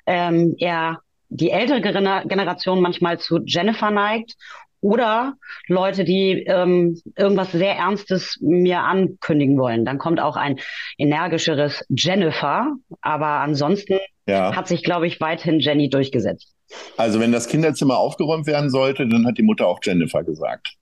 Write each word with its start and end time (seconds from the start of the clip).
ähm, 0.07 0.55
er 0.59 1.01
die 1.29 1.51
ältere 1.51 1.83
Generation 1.83 2.81
manchmal 2.81 3.19
zu 3.19 3.41
Jennifer 3.45 3.91
neigt 3.91 4.37
oder 4.81 5.35
Leute, 5.67 6.05
die 6.05 6.45
ähm, 6.47 7.01
irgendwas 7.17 7.53
sehr 7.53 7.77
Ernstes 7.77 8.39
mir 8.41 8.81
ankündigen 8.81 9.59
wollen. 9.59 9.85
Dann 9.85 9.99
kommt 9.99 10.21
auch 10.21 10.37
ein 10.37 10.59
energischeres 10.99 11.85
Jennifer, 11.89 12.75
aber 13.01 13.27
ansonsten 13.41 13.99
ja. 14.27 14.55
hat 14.55 14.69
sich, 14.69 14.83
glaube 14.83 15.07
ich, 15.07 15.21
weithin 15.21 15.61
Jenny 15.61 15.89
durchgesetzt. 15.91 16.55
Also 16.97 17.19
wenn 17.19 17.33
das 17.33 17.49
Kinderzimmer 17.49 17.99
aufgeräumt 17.99 18.47
werden 18.47 18.71
sollte, 18.71 19.09
dann 19.09 19.27
hat 19.27 19.39
die 19.39 19.43
Mutter 19.43 19.67
auch 19.67 19.81
Jennifer 19.83 20.23
gesagt. 20.23 20.75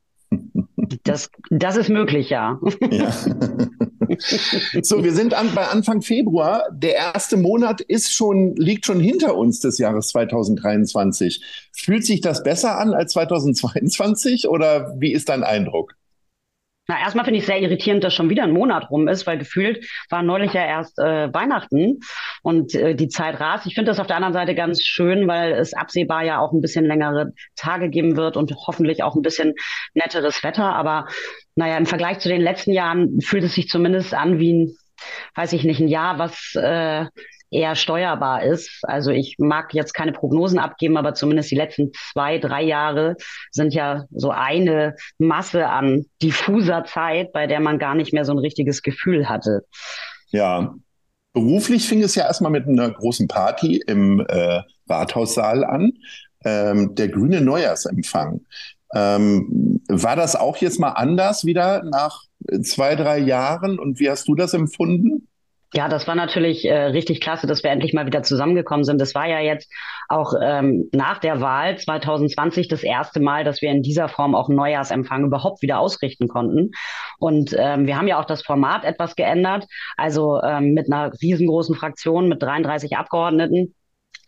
Das, 1.05 1.30
das 1.50 1.77
ist 1.77 1.89
möglich, 1.89 2.30
ja. 2.30 2.58
ja. 2.91 3.11
So, 4.83 5.05
wir 5.05 5.15
sind 5.15 5.35
an, 5.35 5.55
bei 5.55 5.67
Anfang 5.67 6.03
Februar. 6.03 6.65
Der 6.73 6.95
erste 6.95 7.37
Monat 7.37 7.81
ist 7.81 8.15
schon, 8.15 8.55
liegt 8.57 8.87
schon 8.87 9.01
hinter 9.01 9.37
uns 9.37 9.61
des 9.61 9.79
Jahres 9.79 10.09
2023. 10.09 11.43
Fühlt 11.73 12.05
sich 12.05 12.21
das 12.21 12.43
besser 12.43 12.79
an 12.79 12.95
als 12.95 13.13
2022 13.13 14.48
oder 14.48 14.95
wie 14.98 15.13
ist 15.13 15.29
dein 15.29 15.45
Eindruck? 15.45 15.95
Na, 16.89 17.01
erstmal 17.01 17.25
finde 17.25 17.41
ich 17.41 17.47
sehr 17.47 17.61
irritierend, 17.61 18.05
dass 18.05 18.15
schon 18.15 18.31
wieder 18.31 18.45
ein 18.45 18.53
Monat 18.53 18.91
rum 18.91 19.09
ist, 19.09 19.27
weil 19.27 19.39
gefühlt 19.39 19.84
war 20.09 20.23
neulich 20.23 20.53
ja 20.53 20.65
erst 20.65 20.98
äh, 20.98 21.33
Weihnachten 21.34 22.01
und 22.42 22.75
äh, 22.75 22.95
die 22.95 23.09
Zeit 23.09 23.41
rast. 23.41 23.67
Ich 23.67 23.75
finde 23.75 23.91
das 23.91 23.98
auf 23.98 24.06
der 24.06 24.17
anderen 24.17 24.34
Seite 24.34 24.55
ganz 24.55 24.83
schön, 24.83 25.27
weil 25.27 25.53
es 25.53 25.75
absehbar 25.75 26.23
ja 26.23 26.39
auch 26.39 26.53
ein 26.53 26.61
bisschen 26.61 26.84
längere 26.84 27.33
Tage 27.57 27.91
geben 27.91 28.17
wird 28.17 28.37
und 28.37 28.55
hoffentlich 28.67 29.03
auch 29.03 29.17
ein 29.17 29.23
bisschen 29.23 29.55
netteres 29.95 30.45
Wetter. 30.45 30.75
Aber 30.77 31.07
naja, 31.57 31.77
im 31.77 31.86
Vergleich 31.86 32.20
zu 32.20 32.29
den 32.29 32.41
letzten 32.41 32.73
Jahren 32.73 33.20
fühlt 33.20 33.42
es 33.42 33.55
sich 33.55 33.68
zumindest 33.68 34.14
an 34.14 34.39
wie 34.39 34.53
ein, 34.53 34.77
weiß 35.35 35.55
ich 35.55 35.64
nicht, 35.64 35.80
ein 35.80 35.89
Jahr, 35.89 36.18
was 36.18 36.55
äh, 36.55 37.07
eher 37.51 37.74
steuerbar 37.74 38.42
ist. 38.42 38.80
Also 38.83 39.11
ich 39.11 39.36
mag 39.39 39.74
jetzt 39.74 39.92
keine 39.92 40.12
Prognosen 40.12 40.58
abgeben, 40.58 40.96
aber 40.96 41.14
zumindest 41.14 41.51
die 41.51 41.57
letzten 41.57 41.92
zwei, 42.12 42.39
drei 42.39 42.62
Jahre 42.62 43.17
sind 43.51 43.74
ja 43.74 44.05
so 44.11 44.30
eine 44.30 44.96
Masse 45.18 45.68
an 45.68 46.06
diffuser 46.23 46.85
Zeit, 46.85 47.33
bei 47.33 47.46
der 47.46 47.61
man 47.61 47.79
gar 47.79 47.95
nicht 47.95 48.12
mehr 48.12 48.24
so 48.24 48.33
ein 48.33 48.39
richtiges 48.39 48.83
Gefühl 48.83 49.29
hatte. 49.29 49.64
Ja, 50.30 50.74
beruflich 51.33 51.89
fing 51.89 52.02
es 52.02 52.14
ja 52.14 52.24
erstmal 52.24 52.51
mit 52.51 52.67
einer 52.67 52.90
großen 52.90 53.29
Party 53.29 53.83
im 53.86 54.24
äh, 54.27 54.61
Rathaussaal 54.89 55.64
an. 55.64 55.92
Ähm, 56.45 56.95
der 56.95 57.08
grüne 57.08 57.40
Neujahrsempfang. 57.40 58.40
Ähm, 58.95 59.83
war 59.89 60.17
das 60.17 60.36
auch 60.36 60.58
jetzt 60.58 60.79
mal 60.79 60.90
anders 60.90 61.45
wieder 61.45 61.83
nach 61.85 62.23
zwei, 62.62 62.95
drei 62.95 63.18
Jahren? 63.18 63.79
Und 63.79 63.98
wie 63.98 64.08
hast 64.08 64.29
du 64.29 64.35
das 64.35 64.55
empfunden? 64.55 65.29
Ja, 65.77 65.89
das 65.89 66.09
war 66.09 66.14
natürlich 66.14 66.64
äh, 66.64 66.75
richtig 66.87 67.20
klasse, 67.20 67.47
dass 67.47 67.63
wir 67.63 67.70
endlich 67.70 67.92
mal 67.92 68.07
wieder 68.07 68.23
zusammengekommen 68.23 68.83
sind. 68.83 68.98
Das 68.98 69.14
war 69.14 69.29
ja 69.29 69.41
jetzt 69.41 69.70
auch 70.09 70.33
ähm, 70.42 70.89
nach 70.92 71.19
der 71.19 71.42
Wahl 71.42 71.77
2020 71.77 72.69
das 72.69 72.83
erste 72.83 73.20
Mal, 73.20 73.45
dass 73.45 73.61
wir 73.61 73.70
in 73.70 73.83
dieser 73.83 74.09
Form 74.09 74.35
auch 74.35 74.48
einen 74.48 74.57
Neujahrsempfang 74.57 75.25
überhaupt 75.27 75.61
wieder 75.61 75.79
ausrichten 75.79 76.29
konnten. 76.29 76.70
Und 77.19 77.55
ähm, 77.59 77.86
wir 77.86 77.98
haben 77.98 78.09
ja 78.09 78.19
auch 78.19 78.25
das 78.25 78.41
Format 78.41 78.85
etwas 78.85 79.17
geändert. 79.17 79.67
Also 79.98 80.41
ähm, 80.42 80.73
mit 80.73 80.91
einer 80.91 81.13
riesengroßen 81.20 81.75
Fraktion 81.75 82.27
mit 82.27 82.42
33 82.42 82.97
Abgeordneten 82.97 83.75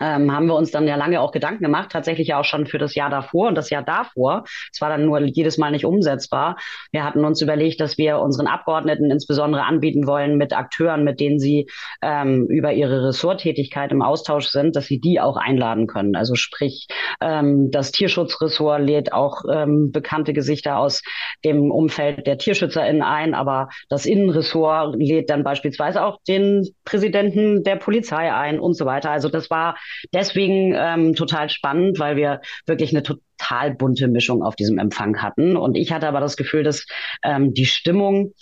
ähm, 0.01 0.33
haben 0.33 0.47
wir 0.47 0.55
uns 0.55 0.71
dann 0.71 0.87
ja 0.87 0.97
lange 0.97 1.21
auch 1.21 1.33
Gedanken 1.33 1.65
gemacht, 1.65 1.91
tatsächlich 1.91 2.29
ja 2.29 2.41
auch 2.41 2.45
schon 2.45 2.67
für 2.67 2.79
das 2.79 2.95
Jahr 2.95 3.11
davor 3.11 3.49
und 3.49 3.55
das 3.55 3.71
Jahr 3.71 3.83
davor. 3.83 4.45
Es 4.73 4.81
war 4.81 4.89
dann 4.89 5.05
nur 5.05 5.21
jedes 5.21 5.59
Mal 5.59 5.71
nicht 5.71 5.85
umsetzbar. 5.85 6.57
Wir 6.93 7.05
hatten 7.05 7.25
uns 7.25 7.43
überlegt, 7.43 7.81
dass 7.81 7.99
wir 7.99 8.19
unseren 8.19 8.47
Abgeordneten 8.47 9.11
insbesondere 9.11 9.65
anbieten 9.65 10.07
wollen 10.07 10.37
mit 10.37 10.53
Akteuren, 10.53 11.05
mit 11.05 11.21
denen 11.21 11.39
sie 11.39 11.67
ähm, 12.03 12.47
über 12.49 12.73
ihre 12.73 13.09
Ressorttätigkeit 13.09 13.93
im 13.93 14.03
Austausch 14.03 14.47
sind, 14.47 14.77
dass 14.77 14.87
sie 14.87 15.01
die 15.01 15.21
auch 15.21 15.37
einladen 15.37 15.87
können. 15.87 16.17
Also 16.17 16.35
sprich, 16.35 16.87
ähm, 17.21 17.71
das 17.71 17.93
Tierschutzressort 17.93 18.81
lädt 18.81 19.13
auch 19.13 19.43
ähm, 19.53 19.91
bekannte 19.93 20.33
Gesichter 20.33 20.79
aus 20.79 21.03
dem 21.45 21.71
Umfeld 21.71 22.27
der 22.27 22.39
TierschützerInnen 22.39 23.03
ein, 23.03 23.35
aber 23.35 23.69
das 23.89 24.07
Innenressort 24.07 24.97
lädt 24.97 25.31
dann 25.31 25.45
beispielsweise 25.45 26.05
auch 26.05 26.19
den 26.27 26.69
Präsidenten 26.85 27.63
der 27.63 27.77
Polizei 27.77 28.33
ein 28.33 28.61
und 28.61 28.75
so 28.75 28.87
weiter. 28.87 29.11
Also 29.11 29.29
das 29.29 29.51
war 29.51 29.77
deswegen 30.13 30.75
ähm, 30.77 31.15
total 31.15 31.49
spannend, 31.51 31.99
weil 31.99 32.17
wir 32.17 32.41
wirklich 32.67 32.91
eine 32.91 33.03
total 33.03 33.75
bunte 33.75 34.09
Mischung 34.09 34.43
auf 34.43 34.57
diesem 34.57 34.79
Empfang 34.79 35.21
hatten. 35.23 35.57
Und 35.57 35.77
ich 35.77 35.93
hatte 35.93 36.09
aber 36.09 36.21
das 36.21 36.37
Gefühl, 36.37 36.63
dass 36.63 36.87
ähm, 37.23 37.55
die 37.55 37.67
Stimmung 37.67 38.35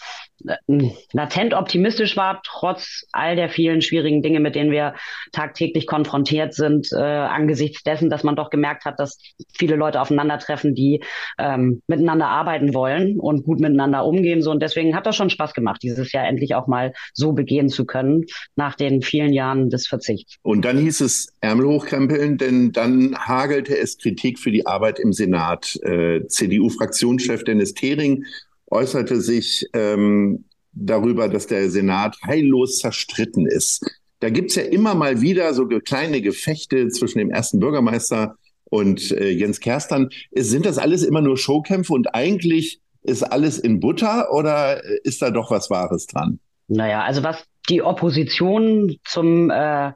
latent 1.12 1.54
optimistisch 1.54 2.16
war, 2.16 2.40
trotz 2.44 3.06
all 3.12 3.36
der 3.36 3.48
vielen 3.48 3.82
schwierigen 3.82 4.22
Dinge, 4.22 4.40
mit 4.40 4.54
denen 4.54 4.70
wir 4.70 4.94
tagtäglich 5.32 5.86
konfrontiert 5.86 6.54
sind, 6.54 6.88
äh, 6.92 6.96
angesichts 6.96 7.82
dessen, 7.82 8.10
dass 8.10 8.24
man 8.24 8.36
doch 8.36 8.50
gemerkt 8.50 8.84
hat, 8.84 8.98
dass 8.98 9.18
viele 9.56 9.76
Leute 9.76 10.00
aufeinandertreffen, 10.00 10.74
die 10.74 11.02
ähm, 11.38 11.82
miteinander 11.86 12.28
arbeiten 12.28 12.74
wollen 12.74 13.18
und 13.18 13.44
gut 13.44 13.60
miteinander 13.60 14.04
umgehen. 14.04 14.42
So 14.42 14.50
und 14.50 14.62
deswegen 14.62 14.94
hat 14.94 15.06
das 15.06 15.16
schon 15.16 15.30
Spaß 15.30 15.54
gemacht, 15.54 15.82
dieses 15.82 16.12
Jahr 16.12 16.26
endlich 16.26 16.54
auch 16.54 16.66
mal 16.66 16.92
so 17.12 17.32
begehen 17.32 17.68
zu 17.68 17.84
können 17.84 18.24
nach 18.54 18.74
den 18.74 19.02
vielen 19.02 19.32
Jahren 19.32 19.70
des 19.70 19.86
Verzichts. 19.86 20.36
Und 20.42 20.64
dann 20.64 20.78
hieß 20.78 21.00
es 21.00 21.32
Ärmel 21.40 21.66
hochkrempeln, 21.66 22.38
denn 22.38 22.72
dann 22.72 23.16
hagelte 23.18 23.76
es 23.76 23.98
Kritik 23.98 24.38
für 24.38 24.50
die 24.50 24.66
Arbeit 24.66 24.98
im 24.98 25.12
Senat. 25.12 25.76
Äh, 25.82 26.26
CDU-Fraktionschef 26.26 27.44
Dennis 27.44 27.74
Thering 27.74 28.24
äußerte 28.70 29.20
sich 29.20 29.66
ähm, 29.72 30.44
darüber, 30.72 31.28
dass 31.28 31.46
der 31.46 31.70
Senat 31.70 32.16
heillos 32.24 32.78
zerstritten 32.78 33.46
ist. 33.46 33.84
Da 34.20 34.30
gibt 34.30 34.50
es 34.50 34.56
ja 34.56 34.62
immer 34.62 34.94
mal 34.94 35.20
wieder 35.20 35.52
so 35.54 35.66
kleine 35.66 36.20
Gefechte 36.20 36.88
zwischen 36.88 37.18
dem 37.18 37.30
ersten 37.30 37.60
Bürgermeister 37.60 38.36
und 38.64 39.12
äh, 39.12 39.30
Jens 39.30 39.60
Kerstern. 39.60 40.10
Sind 40.34 40.66
das 40.66 40.78
alles 40.78 41.02
immer 41.02 41.20
nur 41.20 41.36
Showkämpfe 41.36 41.92
und 41.92 42.14
eigentlich 42.14 42.80
ist 43.02 43.22
alles 43.22 43.58
in 43.58 43.80
Butter 43.80 44.32
oder 44.32 44.82
ist 45.04 45.22
da 45.22 45.30
doch 45.30 45.50
was 45.50 45.70
Wahres 45.70 46.06
dran? 46.06 46.40
Naja, 46.68 47.02
also 47.02 47.22
was 47.22 47.44
die 47.68 47.82
Opposition 47.82 48.96
zum 49.04 49.50
äh, 49.50 49.92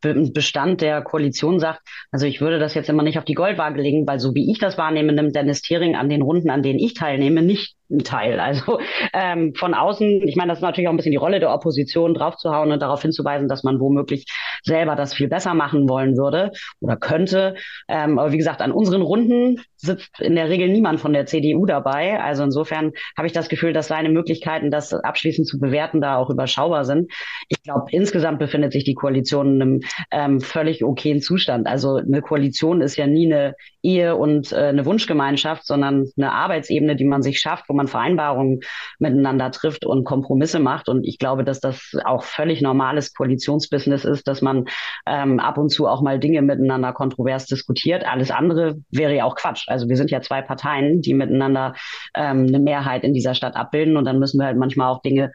Bestand 0.00 0.82
der 0.82 1.02
Koalition 1.02 1.58
sagt, 1.60 1.80
also 2.10 2.26
ich 2.26 2.40
würde 2.40 2.58
das 2.58 2.74
jetzt 2.74 2.88
immer 2.90 3.02
nicht 3.02 3.18
auf 3.18 3.24
die 3.24 3.34
Goldwaage 3.34 3.80
legen, 3.80 4.06
weil 4.06 4.20
so 4.20 4.34
wie 4.34 4.50
ich 4.50 4.58
das 4.58 4.76
wahrnehme, 4.76 5.12
nimmt 5.12 5.34
Dennis 5.34 5.62
Thering 5.62 5.96
an 5.96 6.10
den 6.10 6.22
Runden, 6.22 6.50
an 6.50 6.62
denen 6.62 6.78
ich 6.78 6.94
teilnehme, 6.94 7.42
nicht 7.42 7.76
Teil. 8.00 8.40
Also 8.40 8.78
ähm, 9.12 9.54
von 9.54 9.74
außen, 9.74 10.26
ich 10.26 10.36
meine, 10.36 10.48
das 10.48 10.58
ist 10.58 10.62
natürlich 10.62 10.88
auch 10.88 10.92
ein 10.92 10.96
bisschen 10.96 11.12
die 11.12 11.16
Rolle 11.16 11.40
der 11.40 11.52
Opposition, 11.52 12.14
draufzuhauen 12.14 12.72
und 12.72 12.82
darauf 12.82 13.02
hinzuweisen, 13.02 13.48
dass 13.48 13.62
man 13.62 13.80
womöglich 13.80 14.26
selber 14.62 14.96
das 14.96 15.14
viel 15.14 15.28
besser 15.28 15.54
machen 15.54 15.88
wollen 15.88 16.16
würde 16.16 16.50
oder 16.80 16.96
könnte. 16.96 17.54
Ähm, 17.88 18.18
aber 18.18 18.32
wie 18.32 18.38
gesagt, 18.38 18.62
an 18.62 18.72
unseren 18.72 19.02
Runden 19.02 19.60
sitzt 19.76 20.20
in 20.20 20.34
der 20.34 20.48
Regel 20.48 20.68
niemand 20.68 21.00
von 21.00 21.12
der 21.12 21.26
CDU 21.26 21.66
dabei. 21.66 22.20
Also 22.20 22.42
insofern 22.42 22.92
habe 23.16 23.26
ich 23.26 23.32
das 23.32 23.48
Gefühl, 23.48 23.72
dass 23.72 23.88
seine 23.88 24.08
Möglichkeiten, 24.08 24.70
das 24.70 24.92
abschließend 24.92 25.46
zu 25.46 25.58
bewerten, 25.58 26.00
da 26.00 26.16
auch 26.16 26.30
überschaubar 26.30 26.84
sind. 26.84 27.12
Ich 27.48 27.62
glaube, 27.62 27.86
insgesamt 27.90 28.38
befindet 28.38 28.72
sich 28.72 28.84
die 28.84 28.94
Koalition 28.94 29.56
in 29.56 29.62
einem 29.62 29.80
ähm, 30.10 30.40
völlig 30.40 30.84
okayen 30.84 31.20
Zustand. 31.20 31.66
Also 31.66 31.96
eine 31.96 32.22
Koalition 32.22 32.80
ist 32.80 32.96
ja 32.96 33.06
nie 33.06 33.32
eine 33.32 33.54
Ehe 33.82 34.16
und 34.16 34.52
äh, 34.52 34.56
eine 34.56 34.86
Wunschgemeinschaft, 34.86 35.66
sondern 35.66 36.10
eine 36.16 36.32
Arbeitsebene, 36.32 36.96
die 36.96 37.04
man 37.04 37.22
sich 37.22 37.38
schafft, 37.38 37.68
wo 37.68 37.74
man 37.74 37.83
Vereinbarungen 37.88 38.60
miteinander 38.98 39.50
trifft 39.50 39.84
und 39.84 40.04
Kompromisse 40.04 40.58
macht. 40.58 40.88
Und 40.88 41.04
ich 41.04 41.18
glaube, 41.18 41.44
dass 41.44 41.60
das 41.60 41.92
auch 42.04 42.24
völlig 42.24 42.62
normales 42.62 43.14
Koalitionsbusiness 43.14 44.04
ist, 44.04 44.26
dass 44.28 44.42
man 44.42 44.66
ähm, 45.06 45.40
ab 45.40 45.58
und 45.58 45.70
zu 45.70 45.86
auch 45.86 46.02
mal 46.02 46.18
Dinge 46.18 46.42
miteinander 46.42 46.92
kontrovers 46.92 47.46
diskutiert. 47.46 48.04
Alles 48.06 48.30
andere 48.30 48.76
wäre 48.90 49.14
ja 49.14 49.24
auch 49.24 49.36
Quatsch. 49.36 49.64
Also 49.68 49.88
wir 49.88 49.96
sind 49.96 50.10
ja 50.10 50.20
zwei 50.20 50.42
Parteien, 50.42 51.00
die 51.00 51.14
miteinander 51.14 51.74
ähm, 52.14 52.46
eine 52.46 52.58
Mehrheit 52.58 53.04
in 53.04 53.14
dieser 53.14 53.34
Stadt 53.34 53.56
abbilden 53.56 53.96
und 53.96 54.04
dann 54.04 54.18
müssen 54.18 54.38
wir 54.38 54.46
halt 54.46 54.58
manchmal 54.58 54.88
auch 54.88 55.02
Dinge 55.02 55.32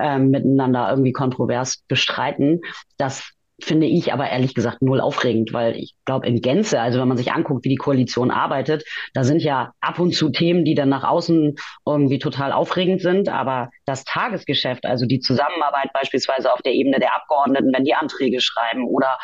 ähm, 0.00 0.30
miteinander 0.30 0.88
irgendwie 0.90 1.12
kontrovers 1.12 1.82
bestreiten. 1.88 2.60
Das 2.96 3.32
finde 3.64 3.86
ich 3.86 4.12
aber 4.12 4.28
ehrlich 4.28 4.54
gesagt 4.54 4.82
null 4.82 5.00
aufregend, 5.00 5.52
weil 5.52 5.76
ich 5.76 5.94
glaube 6.04 6.26
in 6.26 6.40
Gänze, 6.40 6.80
also 6.80 7.00
wenn 7.00 7.08
man 7.08 7.16
sich 7.16 7.32
anguckt, 7.32 7.64
wie 7.64 7.68
die 7.68 7.76
Koalition 7.76 8.30
arbeitet, 8.30 8.84
da 9.14 9.24
sind 9.24 9.42
ja 9.42 9.72
ab 9.80 9.98
und 9.98 10.12
zu 10.14 10.30
Themen, 10.30 10.64
die 10.64 10.74
dann 10.74 10.88
nach 10.88 11.04
außen 11.04 11.56
irgendwie 11.86 12.18
total 12.18 12.52
aufregend 12.52 13.00
sind, 13.00 13.28
aber 13.28 13.70
das 13.86 14.04
Tagesgeschäft, 14.04 14.86
also 14.86 15.06
die 15.06 15.20
Zusammenarbeit 15.20 15.92
beispielsweise 15.92 16.52
auf 16.52 16.62
der 16.62 16.72
Ebene 16.72 16.98
der 16.98 17.14
Abgeordneten, 17.14 17.72
wenn 17.74 17.84
die 17.84 17.94
Anträge 17.94 18.40
schreiben 18.40 18.86
oder 18.86 19.18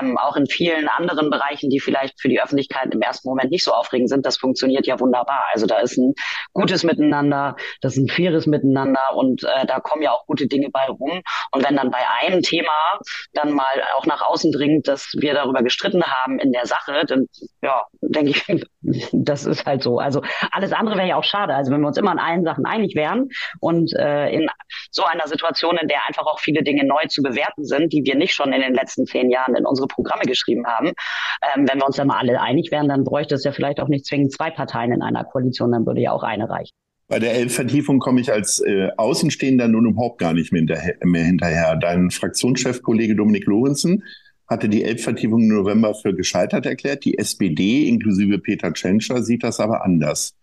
ähm, 0.00 0.18
auch 0.18 0.36
in 0.36 0.46
vielen 0.46 0.88
anderen 0.88 1.30
Bereichen, 1.30 1.70
die 1.70 1.80
vielleicht 1.80 2.20
für 2.20 2.28
die 2.28 2.40
Öffentlichkeit 2.40 2.94
im 2.94 3.00
ersten 3.00 3.28
Moment 3.28 3.50
nicht 3.50 3.64
so 3.64 3.72
aufregend 3.72 4.08
sind, 4.08 4.26
das 4.26 4.36
funktioniert 4.36 4.86
ja 4.86 4.98
wunderbar. 5.00 5.44
Also 5.52 5.66
da 5.66 5.78
ist 5.78 5.96
ein 5.96 6.14
gutes 6.52 6.84
Miteinander, 6.84 7.56
das 7.80 7.96
ist 7.96 8.04
ein 8.04 8.08
faires 8.08 8.46
Miteinander 8.46 9.14
und 9.14 9.44
äh, 9.44 9.66
da 9.66 9.80
kommen 9.80 10.02
ja 10.02 10.12
auch 10.12 10.26
gute 10.26 10.46
Dinge 10.46 10.70
bei 10.70 10.86
rum. 10.86 11.22
Und 11.52 11.66
wenn 11.66 11.76
dann 11.76 11.90
bei 11.90 12.02
einem 12.22 12.42
Thema 12.42 12.72
dann 13.32 13.52
mal 13.52 13.69
auch 13.96 14.06
nach 14.06 14.22
außen 14.22 14.52
dringt, 14.52 14.88
dass 14.88 15.14
wir 15.18 15.34
darüber 15.34 15.62
gestritten 15.62 16.02
haben 16.02 16.38
in 16.38 16.52
der 16.52 16.66
Sache, 16.66 17.04
dann 17.06 17.26
ja, 17.62 17.82
denke 18.00 18.30
ich, 18.30 18.66
das 19.12 19.46
ist 19.46 19.66
halt 19.66 19.82
so. 19.82 19.98
Also 19.98 20.22
alles 20.50 20.72
andere 20.72 20.96
wäre 20.96 21.08
ja 21.08 21.16
auch 21.16 21.24
schade. 21.24 21.54
Also 21.54 21.72
wenn 21.72 21.80
wir 21.80 21.88
uns 21.88 21.96
immer 21.96 22.10
an 22.10 22.18
allen 22.18 22.44
Sachen 22.44 22.66
einig 22.66 22.94
wären 22.94 23.28
und 23.60 23.92
äh, 23.94 24.30
in 24.30 24.48
so 24.90 25.04
einer 25.04 25.26
Situation, 25.26 25.76
in 25.80 25.88
der 25.88 26.06
einfach 26.06 26.26
auch 26.26 26.40
viele 26.40 26.62
Dinge 26.62 26.84
neu 26.84 27.06
zu 27.08 27.22
bewerten 27.22 27.64
sind, 27.64 27.92
die 27.92 28.02
wir 28.04 28.16
nicht 28.16 28.34
schon 28.34 28.52
in 28.52 28.60
den 28.60 28.74
letzten 28.74 29.06
zehn 29.06 29.30
Jahren 29.30 29.54
in 29.54 29.66
unsere 29.66 29.88
Programme 29.88 30.22
geschrieben 30.22 30.66
haben, 30.66 30.92
ähm, 31.54 31.68
wenn 31.68 31.78
wir 31.78 31.86
uns 31.86 31.96
dann 31.96 32.08
mal 32.08 32.18
alle 32.18 32.40
einig 32.40 32.70
wären, 32.70 32.88
dann 32.88 33.04
bräuchte 33.04 33.34
es 33.34 33.44
ja 33.44 33.52
vielleicht 33.52 33.80
auch 33.80 33.88
nicht 33.88 34.06
zwingend 34.06 34.32
zwei 34.32 34.50
Parteien 34.50 34.92
in 34.92 35.02
einer 35.02 35.24
Koalition, 35.24 35.72
dann 35.72 35.86
würde 35.86 36.00
ja 36.00 36.12
auch 36.12 36.22
eine 36.22 36.48
reichen. 36.48 36.74
Bei 37.10 37.18
der 37.18 37.34
Elf-Vertiefung 37.34 37.98
komme 37.98 38.20
ich 38.20 38.32
als 38.32 38.60
äh, 38.60 38.88
Außenstehender 38.96 39.66
nun 39.66 39.86
überhaupt 39.86 40.18
gar 40.18 40.32
nicht 40.32 40.52
mehr 40.52 40.60
hinterher. 40.60 40.94
Mehr 41.02 41.24
hinterher. 41.24 41.74
Dein 41.74 42.12
Fraktionschef, 42.12 42.82
Kollege 42.82 43.16
Dominik 43.16 43.46
Lorenzen, 43.46 44.04
hatte 44.46 44.68
die 44.68 44.84
Elbvertiefung 44.84 45.42
im 45.42 45.48
November 45.48 45.92
für 45.92 46.14
gescheitert 46.14 46.66
erklärt. 46.66 47.04
Die 47.04 47.18
SPD 47.18 47.88
inklusive 47.88 48.38
Peter 48.38 48.72
Tschentscher 48.72 49.24
sieht 49.24 49.42
das 49.42 49.58
aber 49.58 49.84
anders. 49.84 50.36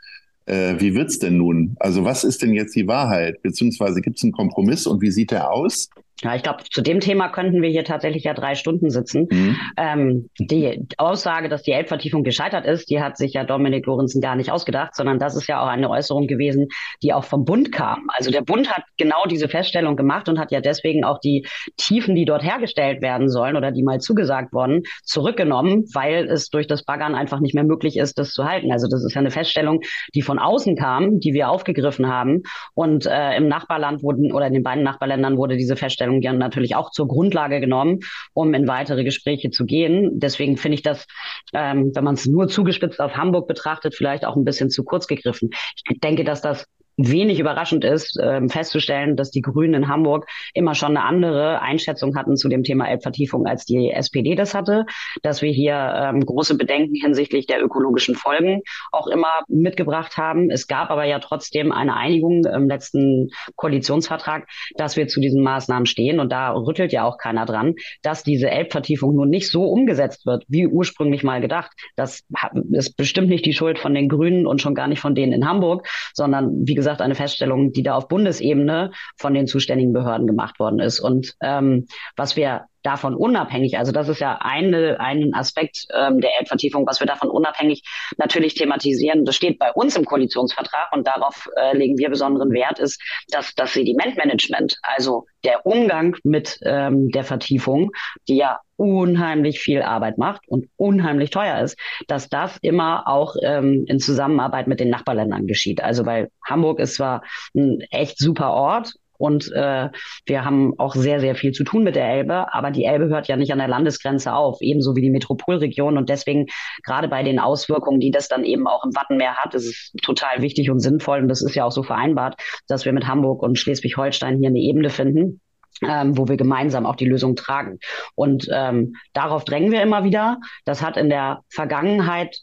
Äh, 0.45 0.75
wie 0.79 0.93
wird's 0.93 1.19
denn 1.19 1.37
nun? 1.37 1.77
Also 1.79 2.03
was 2.03 2.25
ist 2.25 2.41
denn 2.41 2.51
jetzt 2.51 2.75
die 2.75 2.85
Wahrheit? 2.85 3.41
Beziehungsweise 3.43 4.01
gibt 4.01 4.17
es 4.17 4.23
einen 4.23 4.33
Kompromiss 4.33 4.87
und 4.87 5.01
wie 5.01 5.11
sieht 5.11 5.31
der 5.31 5.49
aus? 5.49 5.89
Ja, 6.23 6.33
ich 6.33 6.41
glaube, 6.41 6.63
zu 6.63 6.81
dem 6.81 6.99
Thema 6.99 7.29
könnten 7.29 7.61
wir 7.61 7.69
hier 7.69 7.83
tatsächlich 7.83 8.23
ja 8.23 8.33
drei 8.33 8.55
Stunden 8.55 8.89
sitzen. 8.89 9.27
Mhm. 9.29 9.59
Ähm, 9.77 10.29
die 10.39 10.87
Aussage, 10.97 11.47
dass 11.47 11.61
die 11.61 11.73
Elbvertiefung 11.73 12.23
gescheitert 12.23 12.65
ist, 12.65 12.89
die 12.89 12.99
hat 12.99 13.17
sich 13.17 13.33
ja 13.33 13.43
Dominik 13.43 13.85
Lorenzen 13.85 14.19
gar 14.19 14.35
nicht 14.35 14.51
ausgedacht, 14.51 14.95
sondern 14.95 15.19
das 15.19 15.35
ist 15.35 15.47
ja 15.47 15.61
auch 15.61 15.67
eine 15.67 15.91
Äußerung 15.91 16.25
gewesen, 16.25 16.69
die 17.03 17.13
auch 17.13 17.23
vom 17.23 17.45
Bund 17.45 17.71
kam. 17.71 18.07
Also 18.15 18.31
der 18.31 18.41
Bund 18.41 18.71
hat 18.71 18.83
genau 18.97 19.25
diese 19.29 19.47
Feststellung 19.47 19.95
gemacht 19.95 20.27
und 20.27 20.39
hat 20.39 20.51
ja 20.51 20.59
deswegen 20.59 21.03
auch 21.03 21.19
die 21.19 21.45
Tiefen, 21.77 22.15
die 22.15 22.25
dort 22.25 22.43
hergestellt 22.43 23.03
werden 23.03 23.29
sollen 23.29 23.55
oder 23.55 23.71
die 23.71 23.83
mal 23.83 23.99
zugesagt 23.99 24.53
wurden, 24.53 24.81
zurückgenommen, 25.03 25.85
weil 25.93 26.25
es 26.25 26.49
durch 26.49 26.65
das 26.65 26.83
Baggern 26.83 27.13
einfach 27.13 27.41
nicht 27.41 27.53
mehr 27.53 27.63
möglich 27.63 27.95
ist, 27.95 28.17
das 28.17 28.31
zu 28.31 28.43
halten. 28.43 28.71
Also 28.71 28.87
das 28.89 29.03
ist 29.03 29.13
ja 29.13 29.21
eine 29.21 29.29
Feststellung, 29.29 29.81
die 30.15 30.23
von 30.23 30.39
außen 30.39 30.75
kam, 30.75 31.19
die 31.19 31.33
wir 31.33 31.49
aufgegriffen 31.49 32.07
haben. 32.07 32.41
Und 32.73 33.05
äh, 33.05 33.37
im 33.37 33.47
Nachbarland 33.47 34.01
wurden 34.01 34.31
oder 34.31 34.47
in 34.47 34.53
den 34.53 34.63
beiden 34.63 34.83
Nachbarländern 34.83 35.37
wurde 35.37 35.57
diese 35.57 35.75
Feststellung 35.75 36.06
Fragestellung 36.07 36.21
ja 36.21 36.33
natürlich 36.33 36.75
auch 36.75 36.91
zur 36.91 37.07
Grundlage 37.07 37.59
genommen, 37.59 37.99
um 38.33 38.53
in 38.53 38.67
weitere 38.67 39.03
Gespräche 39.03 39.51
zu 39.51 39.65
gehen. 39.65 40.19
Deswegen 40.19 40.57
finde 40.57 40.75
ich 40.75 40.81
das, 40.81 41.05
ähm, 41.53 41.91
wenn 41.93 42.03
man 42.03 42.15
es 42.15 42.25
nur 42.25 42.47
zugespitzt 42.47 42.99
auf 42.99 43.15
Hamburg 43.15 43.47
betrachtet, 43.47 43.95
vielleicht 43.95 44.25
auch 44.25 44.35
ein 44.35 44.45
bisschen 44.45 44.69
zu 44.69 44.83
kurz 44.83 45.07
gegriffen. 45.07 45.49
Ich 45.89 45.99
denke, 45.99 46.23
dass 46.23 46.41
das 46.41 46.65
wenig 46.97 47.39
überraschend 47.39 47.85
ist, 47.85 48.19
äh, 48.19 48.47
festzustellen, 48.49 49.15
dass 49.15 49.29
die 49.29 49.41
Grünen 49.41 49.75
in 49.75 49.87
Hamburg 49.87 50.27
immer 50.53 50.73
schon 50.73 50.97
eine 50.97 51.05
andere 51.05 51.61
Einschätzung 51.61 52.15
hatten 52.17 52.35
zu 52.35 52.49
dem 52.49 52.63
Thema 52.63 52.89
Elbvertiefung, 52.89 53.45
als 53.45 53.65
die 53.65 53.91
SPD 53.91 54.35
das 54.35 54.55
hatte, 54.55 54.85
dass 55.21 55.43
wir 55.43 55.51
hier 55.51 55.75
ähm, 55.75 56.25
große 56.25 56.57
Bedenken 56.57 56.95
hinsichtlich 56.95 57.45
der 57.45 57.63
ökologischen 57.63 58.15
Folgen 58.15 58.61
auch 58.91 59.07
immer 59.07 59.41
mitgebracht 59.47 60.17
haben. 60.17 60.49
Es 60.49 60.67
gab 60.67 60.89
aber 60.89 61.05
ja 61.05 61.19
trotzdem 61.19 61.71
eine 61.71 61.95
Einigung 61.95 62.45
im 62.45 62.67
letzten 62.67 63.29
Koalitionsvertrag, 63.55 64.47
dass 64.75 64.97
wir 64.97 65.07
zu 65.07 65.19
diesen 65.19 65.43
Maßnahmen 65.43 65.85
stehen 65.85 66.19
und 66.19 66.31
da 66.31 66.51
rüttelt 66.51 66.91
ja 66.91 67.03
auch 67.03 67.17
keiner 67.19 67.45
dran, 67.45 67.75
dass 68.01 68.23
diese 68.23 68.49
Elbvertiefung 68.49 69.15
nun 69.15 69.29
nicht 69.29 69.51
so 69.51 69.65
umgesetzt 69.65 70.25
wird, 70.25 70.45
wie 70.47 70.65
ursprünglich 70.65 71.23
mal 71.23 71.41
gedacht. 71.41 71.71
Das 71.95 72.23
ist 72.71 72.97
bestimmt 72.97 73.29
nicht 73.29 73.45
die 73.45 73.53
Schuld 73.53 73.77
von 73.77 73.93
den 73.93 74.09
Grünen 74.09 74.47
und 74.47 74.61
schon 74.61 74.73
gar 74.73 74.87
nicht 74.87 74.99
von 74.99 75.13
denen 75.13 75.33
in 75.33 75.47
Hamburg, 75.47 75.87
sondern 76.13 76.65
wie 76.65 76.73
gesagt, 76.73 76.86
gesagt, 76.87 77.01
eine 77.01 77.15
Feststellung, 77.15 77.73
die 77.73 77.83
da 77.83 77.95
auf 77.95 78.07
Bundesebene 78.07 78.91
von 79.17 79.33
den 79.33 79.45
zuständigen 79.45 79.91
Behörden 79.91 80.25
gemacht 80.25 80.57
worden 80.57 80.79
ist. 80.79 81.01
Und 81.01 81.35
ähm, 81.41 81.87
was 82.15 82.37
wir 82.37 82.67
davon 82.81 83.13
unabhängig, 83.13 83.77
also 83.77 83.91
das 83.91 84.07
ist 84.07 84.21
ja 84.21 84.37
eine, 84.39 84.97
ein 85.01 85.33
Aspekt 85.33 85.85
ähm, 85.93 86.21
der 86.21 86.31
Erdvertiefung, 86.39 86.87
was 86.87 87.01
wir 87.01 87.07
davon 87.07 87.29
unabhängig 87.29 87.83
natürlich 88.17 88.53
thematisieren, 88.55 89.25
das 89.25 89.35
steht 89.35 89.59
bei 89.59 89.73
uns 89.73 89.97
im 89.97 90.05
Koalitionsvertrag 90.05 90.93
und 90.93 91.05
darauf 91.05 91.49
äh, 91.57 91.75
legen 91.75 91.97
wir 91.97 92.09
besonderen 92.09 92.51
Wert, 92.51 92.79
ist, 92.79 93.01
dass 93.29 93.53
das 93.53 93.73
Sedimentmanagement, 93.73 94.77
also 94.81 95.25
der 95.43 95.65
Umgang 95.65 96.15
mit 96.23 96.57
ähm, 96.61 97.09
der 97.09 97.25
Vertiefung, 97.25 97.91
die 98.29 98.37
ja 98.37 98.59
unheimlich 98.77 99.59
viel 99.59 99.81
Arbeit 99.81 100.17
macht 100.17 100.47
und 100.47 100.67
unheimlich 100.77 101.29
teuer 101.31 101.59
ist, 101.61 101.77
dass 102.07 102.29
das 102.29 102.57
immer 102.61 103.07
auch 103.07 103.35
ähm, 103.43 103.85
in 103.87 103.99
Zusammenarbeit 103.99 104.67
mit 104.67 104.79
den 104.79 104.89
Nachbarländern 104.89 105.47
geschieht. 105.47 105.83
Also 105.83 106.05
weil 106.05 106.29
Hamburg 106.47 106.79
ist 106.79 106.95
zwar 106.95 107.23
ein 107.55 107.81
echt 107.91 108.17
super 108.19 108.51
Ort 108.51 108.93
und 109.17 109.51
äh, 109.51 109.89
wir 110.25 110.45
haben 110.45 110.73
auch 110.77 110.95
sehr, 110.95 111.19
sehr 111.19 111.35
viel 111.35 111.51
zu 111.51 111.63
tun 111.63 111.83
mit 111.83 111.95
der 111.95 112.07
Elbe, 112.07 112.53
aber 112.53 112.71
die 112.71 112.85
Elbe 112.85 113.07
hört 113.07 113.27
ja 113.27 113.35
nicht 113.35 113.51
an 113.51 113.57
der 113.57 113.67
Landesgrenze 113.67 114.33
auf, 114.33 114.61
ebenso 114.61 114.95
wie 114.95 115.01
die 115.01 115.09
Metropolregion. 115.09 115.97
Und 115.97 116.09
deswegen, 116.09 116.45
gerade 116.83 117.07
bei 117.07 117.23
den 117.23 117.39
Auswirkungen, 117.39 117.99
die 117.99 118.11
das 118.11 118.27
dann 118.27 118.43
eben 118.43 118.67
auch 118.67 118.83
im 118.83 118.95
Wattenmeer 118.95 119.35
hat, 119.35 119.55
ist 119.55 119.65
es 119.65 119.91
total 120.03 120.41
wichtig 120.41 120.69
und 120.69 120.79
sinnvoll. 120.79 121.21
Und 121.21 121.29
das 121.29 121.41
ist 121.41 121.55
ja 121.55 121.65
auch 121.65 121.71
so 121.71 121.83
vereinbart, 121.83 122.39
dass 122.67 122.85
wir 122.85 122.93
mit 122.93 123.07
Hamburg 123.07 123.41
und 123.41 123.57
Schleswig-Holstein 123.57 124.37
hier 124.37 124.49
eine 124.49 124.59
Ebene 124.59 124.89
finden 124.89 125.41
ähm, 125.81 126.17
wo 126.17 126.27
wir 126.27 126.37
gemeinsam 126.37 126.85
auch 126.85 126.95
die 126.95 127.07
Lösung 127.07 127.35
tragen. 127.35 127.79
Und 128.15 128.47
ähm, 128.51 128.95
darauf 129.13 129.45
drängen 129.45 129.71
wir 129.71 129.81
immer 129.81 130.03
wieder. 130.03 130.39
Das 130.65 130.81
hat 130.81 130.97
in 130.97 131.09
der 131.09 131.41
Vergangenheit, 131.49 132.37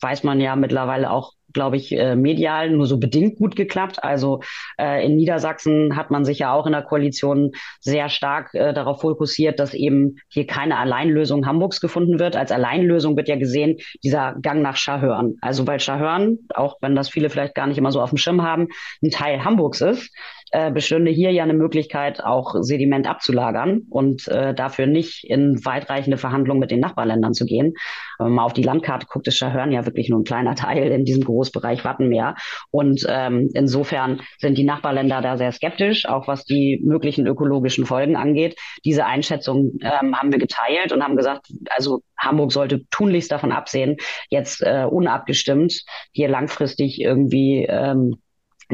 weiß 0.00 0.24
man 0.24 0.40
ja 0.40 0.56
mittlerweile 0.56 1.10
auch 1.10 1.32
glaube 1.52 1.76
ich, 1.76 1.92
äh, 1.92 2.16
medial 2.16 2.70
nur 2.70 2.86
so 2.86 2.98
bedingt 2.98 3.38
gut 3.38 3.56
geklappt. 3.56 4.02
Also 4.02 4.40
äh, 4.78 5.04
in 5.04 5.16
Niedersachsen 5.16 5.96
hat 5.96 6.10
man 6.10 6.24
sich 6.24 6.40
ja 6.40 6.52
auch 6.52 6.66
in 6.66 6.72
der 6.72 6.82
Koalition 6.82 7.52
sehr 7.80 8.08
stark 8.08 8.54
äh, 8.54 8.72
darauf 8.72 9.00
fokussiert, 9.00 9.60
dass 9.60 9.74
eben 9.74 10.16
hier 10.28 10.46
keine 10.46 10.78
Alleinlösung 10.78 11.46
Hamburgs 11.46 11.80
gefunden 11.80 12.18
wird. 12.18 12.36
Als 12.36 12.52
Alleinlösung 12.52 13.16
wird 13.16 13.28
ja 13.28 13.36
gesehen 13.36 13.78
dieser 14.02 14.34
Gang 14.40 14.62
nach 14.62 14.76
Schahörn. 14.76 15.36
Also 15.40 15.66
weil 15.66 15.80
Schahörn, 15.80 16.38
auch 16.54 16.76
wenn 16.80 16.94
das 16.94 17.08
viele 17.08 17.30
vielleicht 17.30 17.54
gar 17.54 17.66
nicht 17.66 17.78
immer 17.78 17.92
so 17.92 18.00
auf 18.00 18.10
dem 18.10 18.18
Schirm 18.18 18.42
haben, 18.42 18.68
ein 19.02 19.10
Teil 19.10 19.44
Hamburgs 19.44 19.80
ist 19.80 20.10
äh, 20.52 20.70
bestünde 20.70 21.10
hier 21.10 21.32
ja 21.32 21.42
eine 21.42 21.54
Möglichkeit, 21.54 22.22
auch 22.22 22.54
Sediment 22.60 23.08
abzulagern 23.08 23.82
und 23.88 24.28
äh, 24.28 24.54
dafür 24.54 24.86
nicht 24.86 25.24
in 25.24 25.64
weitreichende 25.64 26.18
Verhandlungen 26.18 26.60
mit 26.60 26.70
den 26.70 26.80
Nachbarländern 26.80 27.34
zu 27.34 27.46
gehen. 27.46 27.74
Wenn 28.18 28.26
man 28.26 28.34
mal 28.34 28.44
auf 28.44 28.52
die 28.52 28.62
Landkarte 28.62 29.06
guckt, 29.06 29.26
ist 29.26 29.38
Schahörn 29.38 29.72
ja 29.72 29.86
wirklich 29.86 30.08
nur 30.08 30.20
ein 30.20 30.24
kleiner 30.24 30.54
Teil 30.62 30.92
in 30.92 31.04
diesem 31.04 31.24
Großbereich 31.24 31.84
Wattenmeer. 31.84 32.34
Und 32.70 33.06
ähm, 33.08 33.50
insofern 33.54 34.20
sind 34.38 34.58
die 34.58 34.64
Nachbarländer 34.64 35.22
da 35.22 35.36
sehr 35.36 35.52
skeptisch, 35.52 36.06
auch 36.06 36.28
was 36.28 36.44
die 36.44 36.80
möglichen 36.84 37.26
ökologischen 37.26 37.86
Folgen 37.86 38.16
angeht. 38.16 38.58
Diese 38.84 39.06
Einschätzung 39.06 39.78
ähm, 39.80 40.14
haben 40.14 40.32
wir 40.32 40.38
geteilt 40.38 40.92
und 40.92 41.02
haben 41.02 41.16
gesagt, 41.16 41.46
also 41.70 42.02
Hamburg 42.18 42.52
sollte 42.52 42.86
tunlichst 42.90 43.32
davon 43.32 43.52
absehen, 43.52 43.96
jetzt 44.28 44.62
äh, 44.62 44.84
unabgestimmt 44.84 45.82
hier 46.12 46.28
langfristig 46.28 47.00
irgendwie 47.00 47.66
ähm, 47.68 48.21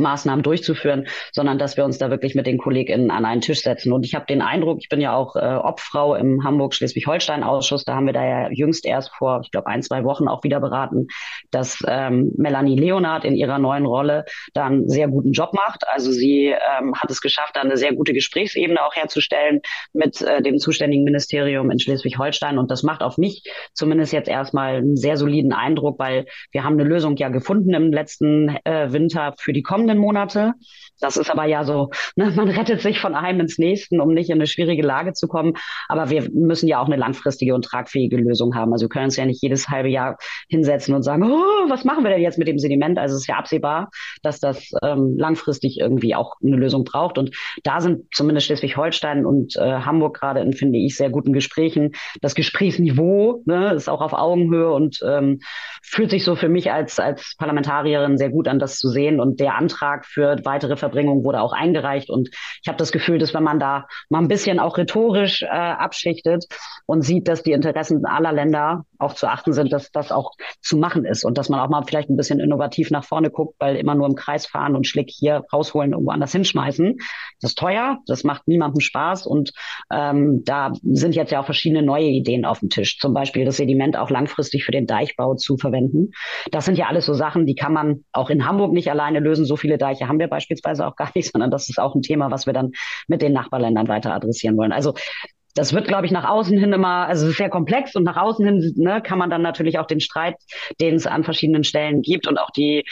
Maßnahmen 0.00 0.42
durchzuführen, 0.42 1.06
sondern 1.32 1.58
dass 1.58 1.76
wir 1.76 1.84
uns 1.84 1.98
da 1.98 2.10
wirklich 2.10 2.34
mit 2.34 2.46
den 2.46 2.58
KollegInnen 2.58 3.10
an 3.10 3.24
einen 3.24 3.40
Tisch 3.40 3.62
setzen. 3.62 3.92
Und 3.92 4.04
ich 4.04 4.14
habe 4.14 4.26
den 4.26 4.42
Eindruck, 4.42 4.78
ich 4.80 4.88
bin 4.88 5.00
ja 5.00 5.14
auch 5.14 5.36
äh, 5.36 5.40
Obfrau 5.40 6.14
im 6.14 6.44
Hamburg-Schleswig-Holstein-Ausschuss, 6.44 7.84
da 7.84 7.94
haben 7.94 8.06
wir 8.06 8.12
da 8.12 8.24
ja 8.24 8.50
jüngst 8.50 8.86
erst 8.86 9.10
vor, 9.14 9.40
ich 9.42 9.50
glaube, 9.50 9.66
ein, 9.66 9.82
zwei 9.82 10.04
Wochen 10.04 10.28
auch 10.28 10.44
wieder 10.44 10.60
beraten, 10.60 11.08
dass 11.50 11.82
ähm, 11.86 12.32
Melanie 12.36 12.78
Leonard 12.78 13.24
in 13.24 13.34
ihrer 13.34 13.58
neuen 13.58 13.86
Rolle 13.86 14.24
da 14.54 14.66
einen 14.66 14.88
sehr 14.88 15.08
guten 15.08 15.32
Job 15.32 15.52
macht. 15.54 15.84
Also 15.88 16.10
sie 16.10 16.54
ähm, 16.78 16.94
hat 16.94 17.10
es 17.10 17.20
geschafft, 17.20 17.56
da 17.56 17.60
eine 17.60 17.76
sehr 17.76 17.94
gute 17.94 18.12
Gesprächsebene 18.12 18.84
auch 18.84 18.94
herzustellen 18.94 19.60
mit 19.92 20.20
äh, 20.22 20.42
dem 20.42 20.58
zuständigen 20.58 21.04
Ministerium 21.04 21.70
in 21.70 21.78
Schleswig-Holstein. 21.78 22.58
Und 22.58 22.70
das 22.70 22.82
macht 22.82 23.02
auf 23.02 23.18
mich 23.18 23.42
zumindest 23.72 24.12
jetzt 24.12 24.28
erstmal 24.28 24.76
einen 24.76 24.96
sehr 24.96 25.16
soliden 25.16 25.52
Eindruck, 25.52 25.98
weil 25.98 26.26
wir 26.52 26.64
haben 26.64 26.74
eine 26.74 26.88
Lösung 26.88 27.16
ja 27.16 27.28
gefunden 27.28 27.74
im 27.74 27.92
letzten 27.92 28.56
äh, 28.64 28.92
Winter 28.92 29.34
für 29.38 29.52
die 29.52 29.62
kommende 29.62 29.87
kommenden 29.88 29.98
Monate. 29.98 30.54
Das 31.00 31.16
ist 31.16 31.30
aber 31.30 31.44
ja 31.44 31.64
so, 31.64 31.90
ne, 32.16 32.32
man 32.34 32.48
rettet 32.48 32.80
sich 32.80 32.98
von 32.98 33.14
einem 33.14 33.40
ins 33.40 33.58
nächsten, 33.58 34.00
um 34.00 34.12
nicht 34.14 34.30
in 34.30 34.34
eine 34.34 34.46
schwierige 34.46 34.82
Lage 34.82 35.12
zu 35.12 35.28
kommen. 35.28 35.54
Aber 35.88 36.10
wir 36.10 36.28
müssen 36.32 36.68
ja 36.68 36.80
auch 36.80 36.86
eine 36.86 36.96
langfristige 36.96 37.54
und 37.54 37.64
tragfähige 37.64 38.16
Lösung 38.16 38.56
haben. 38.56 38.72
Also 38.72 38.86
wir 38.86 38.88
können 38.88 39.06
uns 39.06 39.16
ja 39.16 39.24
nicht 39.24 39.40
jedes 39.40 39.68
halbe 39.68 39.88
Jahr 39.88 40.18
hinsetzen 40.48 40.94
und 40.94 41.02
sagen, 41.02 41.22
oh, 41.22 41.70
was 41.70 41.84
machen 41.84 42.02
wir 42.02 42.10
denn 42.10 42.20
jetzt 42.20 42.38
mit 42.38 42.48
dem 42.48 42.58
Sediment? 42.58 42.98
Also 42.98 43.14
es 43.14 43.22
ist 43.22 43.28
ja 43.28 43.36
absehbar, 43.36 43.90
dass 44.22 44.40
das 44.40 44.72
ähm, 44.82 45.16
langfristig 45.16 45.78
irgendwie 45.78 46.16
auch 46.16 46.34
eine 46.42 46.56
Lösung 46.56 46.82
braucht. 46.84 47.16
Und 47.16 47.30
da 47.62 47.80
sind 47.80 48.06
zumindest 48.12 48.46
Schleswig-Holstein 48.46 49.24
und 49.24 49.56
äh, 49.56 49.60
Hamburg 49.60 50.18
gerade 50.18 50.40
in, 50.40 50.52
finde 50.52 50.78
ich, 50.78 50.96
sehr 50.96 51.10
guten 51.10 51.32
Gesprächen. 51.32 51.92
Das 52.20 52.34
Gesprächsniveau 52.34 53.42
ne, 53.46 53.72
ist 53.74 53.88
auch 53.88 54.00
auf 54.00 54.14
Augenhöhe 54.14 54.72
und 54.72 54.98
ähm, 55.06 55.38
fühlt 55.82 56.10
sich 56.10 56.24
so 56.24 56.34
für 56.34 56.48
mich 56.48 56.72
als, 56.72 56.98
als 56.98 57.36
Parlamentarierin 57.38 58.18
sehr 58.18 58.30
gut 58.30 58.48
an, 58.48 58.58
das 58.58 58.78
zu 58.78 58.88
sehen. 58.88 59.20
Und 59.20 59.38
der 59.38 59.54
Antrag 59.54 59.77
für 60.04 60.36
weitere 60.44 60.76
Verbringung 60.76 61.24
wurde 61.24 61.40
auch 61.40 61.52
eingereicht. 61.52 62.10
Und 62.10 62.28
ich 62.62 62.68
habe 62.68 62.78
das 62.78 62.92
Gefühl, 62.92 63.18
dass 63.18 63.34
wenn 63.34 63.42
man 63.42 63.60
da 63.60 63.86
mal 64.08 64.20
ein 64.20 64.28
bisschen 64.28 64.60
auch 64.60 64.78
rhetorisch 64.78 65.42
äh, 65.42 65.46
abschichtet 65.46 66.46
und 66.86 67.02
sieht, 67.02 67.28
dass 67.28 67.42
die 67.42 67.52
Interessen 67.52 68.04
aller 68.06 68.32
Länder 68.32 68.84
auch 68.98 69.14
zu 69.14 69.28
achten 69.28 69.52
sind, 69.52 69.72
dass 69.72 69.90
das 69.92 70.10
auch 70.10 70.32
zu 70.60 70.76
machen 70.76 71.04
ist 71.04 71.24
und 71.24 71.38
dass 71.38 71.48
man 71.48 71.60
auch 71.60 71.68
mal 71.68 71.82
vielleicht 71.86 72.10
ein 72.10 72.16
bisschen 72.16 72.40
innovativ 72.40 72.90
nach 72.90 73.04
vorne 73.04 73.30
guckt, 73.30 73.54
weil 73.58 73.76
immer 73.76 73.94
nur 73.94 74.06
im 74.06 74.14
Kreis 74.14 74.46
fahren 74.46 74.74
und 74.74 74.86
Schlick 74.86 75.10
hier 75.10 75.44
rausholen, 75.52 75.92
irgendwo 75.92 76.10
anders 76.10 76.32
hinschmeißen. 76.32 76.96
Das 77.40 77.52
ist 77.52 77.58
teuer, 77.58 77.98
das 78.06 78.24
macht 78.24 78.48
niemandem 78.48 78.80
Spaß 78.80 79.26
und 79.26 79.52
ähm, 79.92 80.42
da 80.44 80.72
sind 80.82 81.14
jetzt 81.14 81.30
ja 81.30 81.40
auch 81.40 81.44
verschiedene 81.44 81.82
neue 81.82 82.06
Ideen 82.06 82.44
auf 82.44 82.60
dem 82.60 82.70
Tisch. 82.70 82.98
Zum 82.98 83.14
Beispiel 83.14 83.44
das 83.44 83.56
Sediment 83.56 83.96
auch 83.96 84.10
langfristig 84.10 84.64
für 84.64 84.72
den 84.72 84.86
Deichbau 84.86 85.34
zu 85.34 85.56
verwenden. 85.56 86.10
Das 86.50 86.64
sind 86.64 86.76
ja 86.76 86.86
alles 86.86 87.06
so 87.06 87.14
Sachen, 87.14 87.46
die 87.46 87.54
kann 87.54 87.72
man 87.72 88.04
auch 88.12 88.30
in 88.30 88.46
Hamburg 88.46 88.72
nicht 88.72 88.90
alleine 88.90 89.20
lösen. 89.20 89.44
So 89.44 89.56
viele 89.58 89.78
Deiche 89.78 90.08
haben 90.08 90.18
wir 90.18 90.28
beispielsweise 90.28 90.86
auch 90.86 90.96
gar 90.96 91.10
nicht, 91.14 91.30
sondern 91.32 91.50
das 91.50 91.68
ist 91.68 91.78
auch 91.78 91.94
ein 91.94 92.02
Thema, 92.02 92.30
was 92.30 92.46
wir 92.46 92.52
dann 92.52 92.72
mit 93.06 93.22
den 93.22 93.32
Nachbarländern 93.32 93.88
weiter 93.88 94.14
adressieren 94.14 94.56
wollen. 94.56 94.72
Also 94.72 94.94
das 95.54 95.72
wird, 95.72 95.88
glaube 95.88 96.06
ich, 96.06 96.12
nach 96.12 96.28
außen 96.28 96.56
hin 96.58 96.72
immer, 96.72 97.08
also 97.08 97.30
sehr 97.30 97.48
komplex 97.48 97.94
und 97.96 98.04
nach 98.04 98.16
außen 98.16 98.44
hin 98.44 98.72
ne, 98.76 99.02
kann 99.02 99.18
man 99.18 99.30
dann 99.30 99.42
natürlich 99.42 99.78
auch 99.78 99.86
den 99.86 100.00
Streit, 100.00 100.36
den 100.80 100.94
es 100.94 101.06
an 101.06 101.24
verschiedenen 101.24 101.64
Stellen 101.64 102.02
gibt 102.02 102.28
und 102.28 102.38
auch 102.38 102.50
die 102.50 102.84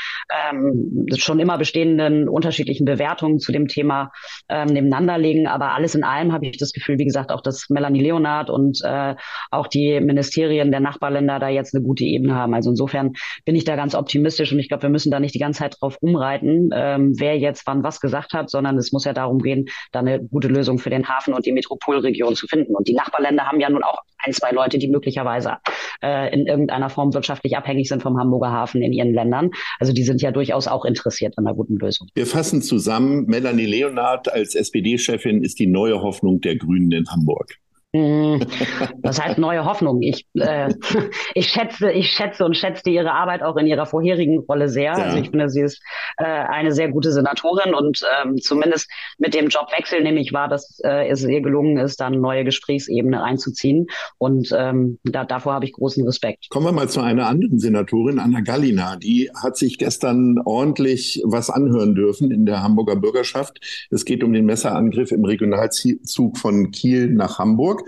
ähm, 0.50 1.06
schon 1.16 1.38
immer 1.38 1.58
bestehenden 1.58 2.28
unterschiedlichen 2.28 2.84
Bewertungen 2.84 3.38
zu 3.38 3.52
dem 3.52 3.68
Thema 3.68 4.10
ähm, 4.48 4.66
nebeneinander 4.66 5.18
legen. 5.18 5.46
Aber 5.46 5.72
alles 5.74 5.94
in 5.94 6.04
allem 6.04 6.32
habe 6.32 6.46
ich 6.46 6.58
das 6.58 6.72
Gefühl, 6.72 6.98
wie 6.98 7.04
gesagt, 7.04 7.30
auch 7.30 7.40
dass 7.40 7.70
Melanie 7.70 8.02
Leonard 8.02 8.50
und 8.50 8.80
äh, 8.82 9.14
auch 9.50 9.68
die 9.68 10.00
Ministerien 10.00 10.70
der 10.70 10.80
Nachbarländer 10.80 11.38
da 11.38 11.48
jetzt 11.48 11.74
eine 11.74 11.84
gute 11.84 12.04
Ebene 12.04 12.34
haben. 12.34 12.54
Also 12.54 12.70
insofern 12.70 13.12
bin 13.44 13.54
ich 13.54 13.64
da 13.64 13.76
ganz 13.76 13.94
optimistisch 13.94 14.52
und 14.52 14.58
ich 14.58 14.68
glaube, 14.68 14.82
wir 14.82 14.90
müssen 14.90 15.10
da 15.10 15.20
nicht 15.20 15.34
die 15.34 15.38
ganze 15.38 15.60
Zeit 15.60 15.76
drauf 15.80 15.98
umreiten, 16.00 16.70
ähm, 16.72 17.12
wer 17.16 17.38
jetzt 17.38 17.66
wann 17.66 17.82
was 17.82 18.00
gesagt 18.00 18.32
hat, 18.32 18.50
sondern 18.50 18.76
es 18.76 18.92
muss 18.92 19.04
ja 19.04 19.12
darum 19.12 19.38
gehen, 19.38 19.66
da 19.92 20.00
eine 20.00 20.22
gute 20.22 20.48
Lösung 20.48 20.78
für 20.78 20.90
den 20.90 21.08
Hafen 21.08 21.34
und 21.34 21.46
die 21.46 21.52
Metropolregion 21.52 22.34
zu 22.34 22.45
finden. 22.48 22.74
Und 22.74 22.88
die 22.88 22.94
Nachbarländer 22.94 23.46
haben 23.46 23.60
ja 23.60 23.70
nun 23.70 23.82
auch 23.82 23.98
ein, 24.24 24.32
zwei 24.32 24.50
Leute, 24.50 24.78
die 24.78 24.88
möglicherweise 24.88 25.58
äh, 26.02 26.32
in 26.32 26.46
irgendeiner 26.46 26.90
Form 26.90 27.14
wirtschaftlich 27.14 27.56
abhängig 27.56 27.88
sind 27.88 28.02
vom 28.02 28.18
Hamburger 28.18 28.50
Hafen 28.50 28.82
in 28.82 28.92
ihren 28.92 29.14
Ländern. 29.14 29.50
Also 29.78 29.92
die 29.92 30.02
sind 30.02 30.22
ja 30.22 30.32
durchaus 30.32 30.68
auch 30.68 30.84
interessiert 30.84 31.34
an 31.36 31.46
einer 31.46 31.54
guten 31.54 31.76
Lösung. 31.76 32.08
Wir 32.14 32.26
fassen 32.26 32.62
zusammen, 32.62 33.26
Melanie 33.26 33.66
Leonard 33.66 34.32
als 34.32 34.54
SPD-Chefin 34.54 35.42
ist 35.42 35.58
die 35.58 35.66
neue 35.66 36.02
Hoffnung 36.02 36.40
der 36.40 36.56
Grünen 36.56 36.90
in 36.92 37.08
Hamburg. 37.08 37.58
Hm, 37.96 38.40
das 39.02 39.22
heißt 39.22 39.38
neue 39.38 39.64
Hoffnung. 39.64 40.02
Ich, 40.02 40.26
äh, 40.34 40.72
ich 41.34 41.48
schätze, 41.48 41.90
ich 41.90 42.10
schätze 42.10 42.44
und 42.44 42.56
schätzte 42.56 42.90
ihre 42.90 43.12
Arbeit 43.12 43.42
auch 43.42 43.56
in 43.56 43.66
ihrer 43.66 43.86
vorherigen 43.86 44.38
Rolle 44.40 44.68
sehr. 44.68 44.92
Ja. 44.92 45.04
Also 45.04 45.18
ich 45.18 45.30
finde, 45.30 45.48
sie 45.48 45.62
ist 45.62 45.80
äh, 46.18 46.24
eine 46.24 46.72
sehr 46.72 46.90
gute 46.90 47.12
Senatorin 47.12 47.74
und 47.74 48.02
ähm, 48.22 48.36
zumindest 48.38 48.90
mit 49.18 49.34
dem 49.34 49.48
Jobwechsel 49.48 50.02
nämlich 50.02 50.32
war, 50.32 50.48
dass 50.48 50.78
äh, 50.84 51.08
es 51.08 51.24
ihr 51.24 51.40
gelungen 51.40 51.78
ist, 51.78 52.00
dann 52.00 52.20
neue 52.20 52.44
Gesprächsebene 52.44 53.22
einzuziehen. 53.22 53.86
Und 54.18 54.48
ähm, 54.56 54.98
da, 55.04 55.24
davor 55.24 55.54
habe 55.54 55.64
ich 55.64 55.72
großen 55.72 56.04
Respekt. 56.04 56.48
Kommen 56.50 56.66
wir 56.66 56.72
mal 56.72 56.88
zu 56.88 57.00
einer 57.00 57.28
anderen 57.28 57.58
Senatorin, 57.58 58.18
Anna 58.18 58.40
Gallina. 58.40 58.96
Die 58.96 59.30
hat 59.34 59.56
sich 59.56 59.78
gestern 59.78 60.38
ordentlich 60.44 61.22
was 61.24 61.48
anhören 61.48 61.94
dürfen 61.94 62.30
in 62.30 62.44
der 62.44 62.62
Hamburger 62.62 62.96
Bürgerschaft. 62.96 63.88
Es 63.90 64.04
geht 64.04 64.22
um 64.22 64.32
den 64.32 64.44
Messerangriff 64.44 65.12
im 65.12 65.24
Regionalzug 65.24 66.36
von 66.36 66.70
Kiel 66.70 67.08
nach 67.08 67.38
Hamburg. 67.38 67.85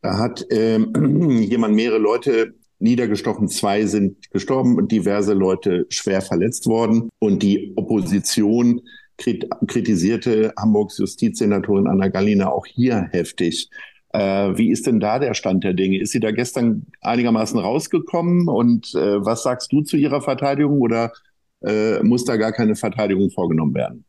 Da 0.00 0.18
hat 0.18 0.44
ähm, 0.50 1.40
jemand 1.40 1.74
mehrere 1.74 1.98
Leute 1.98 2.54
niedergestochen, 2.78 3.48
zwei 3.48 3.86
sind 3.86 4.30
gestorben 4.30 4.76
und 4.76 4.90
diverse 4.90 5.34
Leute 5.34 5.86
schwer 5.88 6.20
verletzt 6.20 6.66
worden. 6.66 7.08
Und 7.20 7.42
die 7.42 7.72
Opposition 7.76 8.82
krit 9.16 9.46
kritisierte 9.68 10.52
Hamburgs 10.58 10.98
Justizsenatorin 10.98 11.86
Anna 11.86 12.08
Gallina 12.08 12.50
auch 12.50 12.66
hier 12.66 13.08
heftig. 13.12 13.70
Äh, 14.12 14.56
wie 14.56 14.70
ist 14.70 14.86
denn 14.86 15.00
da 15.00 15.18
der 15.18 15.34
Stand 15.34 15.64
der 15.64 15.74
Dinge? 15.74 16.00
Ist 16.00 16.12
sie 16.12 16.20
da 16.20 16.32
gestern 16.32 16.86
einigermaßen 17.00 17.58
rausgekommen? 17.58 18.48
Und 18.48 18.94
äh, 18.94 19.24
was 19.24 19.44
sagst 19.44 19.72
du 19.72 19.82
zu 19.82 19.96
ihrer 19.96 20.20
Verteidigung 20.20 20.80
oder 20.80 21.12
äh, 21.64 22.02
muss 22.02 22.24
da 22.24 22.36
gar 22.36 22.52
keine 22.52 22.74
Verteidigung 22.74 23.30
vorgenommen 23.30 23.74
werden? 23.74 24.04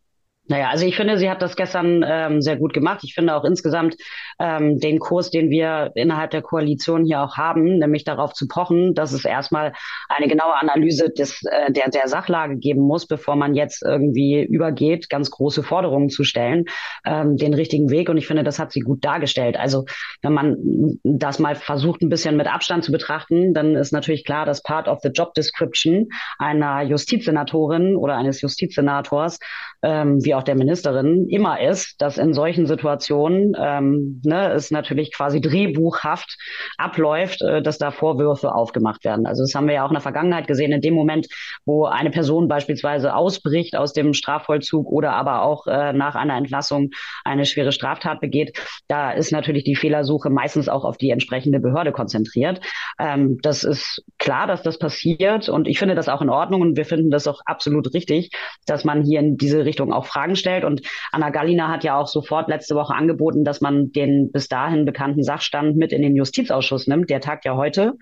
Naja, 0.50 0.70
also 0.70 0.86
ich 0.86 0.98
finde, 0.98 1.18
sie 1.18 1.30
hat 1.30 1.42
das 1.42 1.56
gestern 1.56 2.04
ähm, 2.06 2.42
sehr 2.42 2.58
gut 2.58 2.74
gemacht. 2.74 3.00
Ich 3.04 3.14
finde 3.14 3.34
auch 3.34 3.46
insgesamt 3.46 3.96
ähm, 4.40 4.78
den 4.78 5.00
Kurs, 5.00 5.30
den 5.30 5.50
wir 5.50 5.92
innerhalb 5.96 6.32
der 6.32 6.42
Koalition 6.42 7.06
hier 7.06 7.22
auch 7.22 7.38
haben, 7.38 7.78
nämlich 7.78 8.04
darauf 8.04 8.34
zu 8.34 8.50
pochen, 8.50 8.94
dass 8.94 9.14
es 9.14 9.24
erstmal 9.24 9.72
eine 10.10 10.28
genaue 10.28 10.56
Analyse 10.56 11.10
des, 11.10 11.42
äh, 11.46 11.72
der, 11.72 11.90
der 11.90 12.10
Sachlage 12.10 12.58
geben 12.58 12.82
muss, 12.82 13.08
bevor 13.08 13.38
man 13.38 13.56
jetzt 13.56 13.84
irgendwie 13.84 14.44
übergeht, 14.44 15.10
ganz 15.10 15.32
große 15.32 15.64
Forderungen 15.64 16.10
zu 16.10 16.26
stellen, 16.26 16.66
ähm, 17.06 17.38
den 17.38 17.54
richtigen 17.54 17.90
Weg. 17.90 18.10
Und 18.10 18.18
ich 18.18 18.28
finde, 18.28 18.44
das 18.44 18.60
hat 18.60 18.74
sie 18.74 18.82
gut 18.82 19.06
dargestellt. 19.06 19.56
Also 19.58 19.86
wenn 20.22 20.34
man 20.34 20.58
das 21.04 21.40
mal 21.40 21.56
versucht, 21.56 22.02
ein 22.02 22.10
bisschen 22.10 22.36
mit 22.36 22.54
Abstand 22.54 22.84
zu 22.84 22.92
betrachten, 22.92 23.54
dann 23.54 23.78
ist 23.78 23.94
natürlich 23.94 24.26
klar, 24.26 24.46
dass 24.46 24.62
Part 24.62 24.90
of 24.90 25.00
the 25.04 25.10
Job 25.10 25.34
Description 25.36 26.10
einer 26.38 26.82
Justizsenatorin 26.82 27.96
oder 27.96 28.18
eines 28.18 28.42
Justizsenators 28.42 29.40
ähm, 29.82 30.22
wie 30.24 30.33
auch 30.36 30.44
der 30.44 30.56
Ministerin 30.56 31.28
immer 31.30 31.62
ist, 31.62 32.02
dass 32.02 32.18
in 32.18 32.34
solchen 32.34 32.66
Situationen 32.66 33.56
ähm, 33.60 34.22
ne, 34.24 34.52
es 34.52 34.72
natürlich 34.72 35.14
quasi 35.14 35.42
drehbuchhaft 35.42 36.38
abläuft, 36.78 37.42
äh, 37.42 37.62
dass 37.62 37.78
da 37.78 37.92
Vorwürfe 37.92 38.54
aufgemacht 38.54 39.04
werden. 39.06 39.26
Also 39.26 39.44
das 39.44 39.54
haben 39.56 39.68
wir 39.68 39.76
ja 39.76 39.86
auch 39.86 39.90
in 39.90 39.96
der 39.96 40.02
Vergangenheit 40.02 40.48
gesehen, 40.48 40.72
in 40.72 40.82
dem 40.82 40.94
Moment, 40.94 41.28
wo 41.66 41.86
eine 41.86 42.12
Person 42.12 42.48
beispielsweise 42.48 43.16
ausbricht 43.16 43.76
aus 43.76 43.94
dem 43.94 44.14
Strafvollzug 44.14 44.92
oder 44.92 45.14
aber 45.14 45.44
auch 45.44 45.68
äh, 45.68 45.94
nach 45.94 46.16
einer 46.16 46.38
Entlassung 46.38 46.90
eine 47.24 47.46
schwere 47.46 47.72
Straftat 47.72 48.20
begeht, 48.20 48.58
da 48.88 49.12
ist 49.12 49.32
natürlich 49.32 49.64
die 49.64 49.76
Fehlersuche 49.76 50.30
meistens 50.30 50.70
auch 50.70 50.84
auf 50.84 50.98
die 50.98 51.10
entsprechende 51.10 51.60
Behörde 51.60 51.92
konzentriert. 51.92 52.62
Ähm, 53.00 53.38
das 53.42 53.64
ist 53.64 54.04
klar, 54.18 54.48
dass 54.48 54.64
das 54.64 54.80
passiert 54.80 55.50
und 55.50 55.68
ich 55.68 55.80
finde 55.80 55.96
das 55.96 56.10
auch 56.10 56.22
in 56.22 56.30
Ordnung 56.30 56.62
und 56.62 56.78
wir 56.78 56.86
finden 56.86 57.10
das 57.12 57.28
auch 57.28 57.42
absolut 57.46 57.94
richtig, 57.94 58.32
dass 58.66 58.84
man 58.84 59.04
hier 59.04 59.20
in 59.20 59.38
diese 59.38 59.66
Richtung 59.66 59.94
auch 59.94 60.06
Fragen 60.24 60.36
stellt. 60.36 60.64
Und 60.64 60.82
Anna 61.12 61.30
Gallina 61.32 61.68
hat 61.68 61.84
ja 61.84 61.98
auch 61.98 62.08
sofort 62.08 62.48
letzte 62.48 62.76
Woche 62.76 62.96
angeboten, 62.96 63.44
dass 63.44 63.60
man 63.60 63.92
den 63.92 64.32
bis 64.32 64.48
dahin 64.48 64.86
bekannten 64.86 65.24
Sachstand 65.24 65.76
mit 65.76 65.92
in 65.92 66.02
den 66.02 66.16
Justizausschuss 66.16 66.88
nimmt. 66.88 67.10
Der 67.10 67.20
tagt 67.20 67.44
ja 67.46 67.58
heute. 67.58 67.94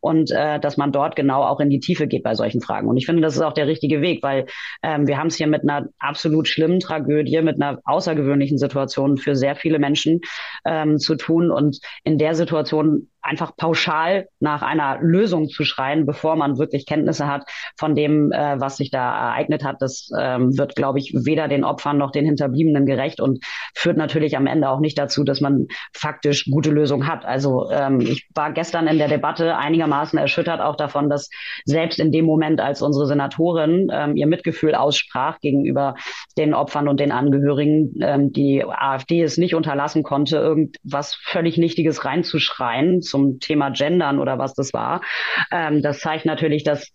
Und 0.00 0.30
äh, 0.30 0.60
dass 0.60 0.76
man 0.76 0.92
dort 0.92 1.16
genau 1.16 1.42
auch 1.42 1.60
in 1.60 1.70
die 1.70 1.80
Tiefe 1.80 2.06
geht 2.06 2.22
bei 2.22 2.34
solchen 2.34 2.60
Fragen. 2.60 2.88
Und 2.88 2.98
ich 2.98 3.06
finde, 3.06 3.22
das 3.22 3.34
ist 3.34 3.42
auch 3.42 3.54
der 3.54 3.66
richtige 3.66 4.02
Weg, 4.02 4.22
weil 4.22 4.46
ähm, 4.82 5.06
wir 5.06 5.16
haben 5.16 5.28
es 5.28 5.36
hier 5.36 5.46
mit 5.46 5.62
einer 5.62 5.88
absolut 5.98 6.48
schlimmen 6.48 6.80
Tragödie, 6.80 7.40
mit 7.40 7.60
einer 7.60 7.80
außergewöhnlichen 7.84 8.58
Situation 8.58 9.16
für 9.16 9.34
sehr 9.34 9.56
viele 9.56 9.78
Menschen 9.78 10.20
ähm, 10.66 10.98
zu 10.98 11.16
tun. 11.16 11.50
Und 11.50 11.80
in 12.04 12.18
der 12.18 12.34
Situation 12.34 13.08
einfach 13.22 13.56
pauschal 13.56 14.28
nach 14.40 14.62
einer 14.62 14.98
Lösung 15.00 15.48
zu 15.48 15.64
schreien, 15.64 16.06
bevor 16.06 16.36
man 16.36 16.58
wirklich 16.58 16.86
Kenntnisse 16.86 17.26
hat 17.26 17.44
von 17.76 17.94
dem, 17.94 18.32
äh, 18.32 18.58
was 18.58 18.76
sich 18.76 18.90
da 18.90 19.28
ereignet 19.28 19.64
hat. 19.64 19.76
Das 19.80 20.10
ähm, 20.18 20.56
wird, 20.56 20.76
glaube 20.76 20.98
ich, 20.98 21.14
weder 21.14 21.48
den 21.48 21.64
Opfern 21.64 21.98
noch 21.98 22.12
den 22.12 22.24
Hinterbliebenen 22.24 22.86
gerecht 22.86 23.20
und 23.20 23.44
führt 23.74 23.96
natürlich 23.96 24.36
am 24.36 24.46
Ende 24.46 24.68
auch 24.68 24.80
nicht 24.80 24.98
dazu, 24.98 25.24
dass 25.24 25.40
man 25.40 25.66
faktisch 25.92 26.46
gute 26.50 26.70
Lösungen 26.70 27.06
hat. 27.06 27.24
Also 27.24 27.70
ähm, 27.70 28.00
ich 28.00 28.28
war 28.34 28.52
gestern 28.52 28.86
in 28.86 28.98
der 28.98 29.08
Debatte 29.08 29.56
einigermaßen 29.56 30.18
erschüttert 30.18 30.60
auch 30.60 30.76
davon, 30.76 31.10
dass 31.10 31.28
selbst 31.64 32.00
in 32.00 32.12
dem 32.12 32.24
Moment, 32.24 32.60
als 32.60 32.80
unsere 32.82 33.06
Senatorin 33.06 33.88
ähm, 33.92 34.16
ihr 34.16 34.26
Mitgefühl 34.26 34.74
aussprach 34.74 35.40
gegenüber 35.40 35.94
den 36.38 36.54
Opfern 36.54 36.88
und 36.88 37.00
den 37.00 37.12
Angehörigen, 37.12 37.94
ähm, 38.00 38.32
die 38.32 38.64
AfD 38.64 39.22
es 39.22 39.36
nicht 39.36 39.54
unterlassen 39.54 40.02
konnte, 40.02 40.36
irgendwas 40.36 41.14
völlig 41.22 41.58
Nichtiges 41.58 42.04
reinzuschreien 42.04 43.02
zum 43.10 43.40
Thema 43.40 43.70
Gendern 43.70 44.18
oder 44.18 44.38
was 44.38 44.54
das 44.54 44.72
war. 44.72 45.02
Ähm, 45.50 45.82
das 45.82 46.00
zeigt 46.00 46.24
natürlich, 46.24 46.64
dass 46.64 46.90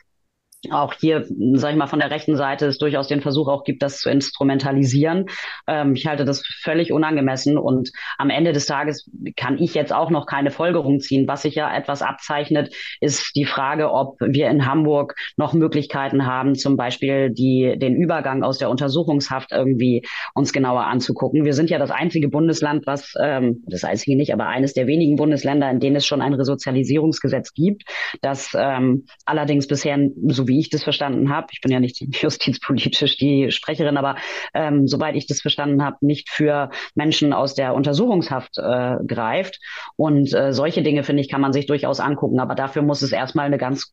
auch 0.72 0.94
hier, 0.94 1.26
sage 1.54 1.74
ich 1.74 1.78
mal, 1.78 1.88
von 1.88 2.00
der 2.00 2.12
rechten 2.12 2.36
Seite 2.36 2.66
es 2.68 2.78
durchaus 2.78 3.08
den 3.08 3.22
Versuch 3.22 3.48
auch 3.48 3.64
gibt, 3.64 3.82
das 3.84 4.00
zu 4.00 4.10
instrumentalisieren. 4.10 5.26
Ähm, 5.68 5.96
ich 5.96 6.08
halte 6.08 6.26
das 6.26 6.44
völlig 6.62 6.92
unangemessen 6.92 7.58
und 7.58 7.92
am 8.18 8.30
Ende 8.30 8.54
des 8.54 8.66
Tages 8.66 9.10
kann 9.36 9.58
ich 9.58 9.74
jetzt 9.74 9.94
auch 9.94 10.10
noch 10.10 10.26
keine 10.26 10.52
Folgerung 10.52 11.00
ziehen. 11.00 11.28
Was 11.28 11.44
sich 11.44 11.56
ja 11.56 11.76
etwas 11.76 12.02
abzeichnet, 12.02 12.74
ist 13.02 13.36
die 13.36 13.46
Frage, 13.46 13.92
ob 13.92 14.18
wir 14.20 14.50
in 14.50 14.66
Hamburg 14.66 15.16
noch 15.38 15.54
Möglichkeiten 15.54 16.26
haben, 16.26 16.56
zum 16.56 16.78
Beispiel 16.78 17.30
die, 17.30 17.78
den 17.78 17.96
Übergang 17.96 18.44
aus 18.44 18.58
der 18.58 18.70
Untersuchungshaft 18.70 19.52
irgendwie 19.52 20.06
uns 20.34 20.54
genauer 20.54 20.86
anzugucken. 20.86 21.46
Wir 21.46 21.54
sind 21.54 21.70
ja 21.70 21.80
das 21.80 21.92
einzige 21.92 22.28
Bundesland, 22.30 22.86
was, 22.88 23.14
ähm, 23.22 23.64
das 23.68 23.84
einzige 23.84 24.18
nicht, 24.18 24.34
aber 24.34 24.48
eines 24.48 24.74
der 24.74 24.88
wenigen 24.88 25.16
Bundesländer, 25.16 25.70
in 25.70 25.80
denen 25.80 25.96
es 25.96 26.06
schon 26.06 26.22
ein 26.22 26.34
Resozialisierungsgesetz 26.34 27.54
gibt, 27.54 27.84
das 28.22 28.56
ähm, 28.58 29.06
allerdings 29.26 29.68
bisher 29.68 29.98
so 30.28 30.48
wie 30.48 30.55
wie 30.56 30.60
ich 30.62 30.70
das 30.70 30.84
verstanden 30.84 31.30
habe, 31.30 31.48
ich 31.52 31.60
bin 31.60 31.72
ja 31.72 31.80
nicht 31.82 32.00
justizpolitisch 32.22 33.18
die 33.18 33.52
Sprecherin, 33.52 33.98
aber 33.98 34.16
ähm, 34.54 34.88
soweit 34.88 35.16
ich 35.16 35.28
das 35.28 35.42
verstanden 35.42 35.84
habe, 35.84 35.98
nicht 36.02 36.30
für 36.30 36.70
Menschen 36.96 37.34
aus 37.34 37.56
der 37.56 37.74
Untersuchungshaft 37.74 38.58
äh, 38.58 38.96
greift. 39.06 39.60
Und 39.98 40.34
äh, 40.34 40.54
solche 40.54 40.82
Dinge, 40.82 41.04
finde 41.04 41.22
ich, 41.22 41.30
kann 41.30 41.42
man 41.42 41.52
sich 41.52 41.66
durchaus 41.66 42.00
angucken. 42.00 42.40
Aber 42.40 42.56
dafür 42.56 42.84
muss 42.84 43.02
es 43.02 43.12
erstmal 43.12 43.48
eine 43.48 43.58
ganz 43.58 43.92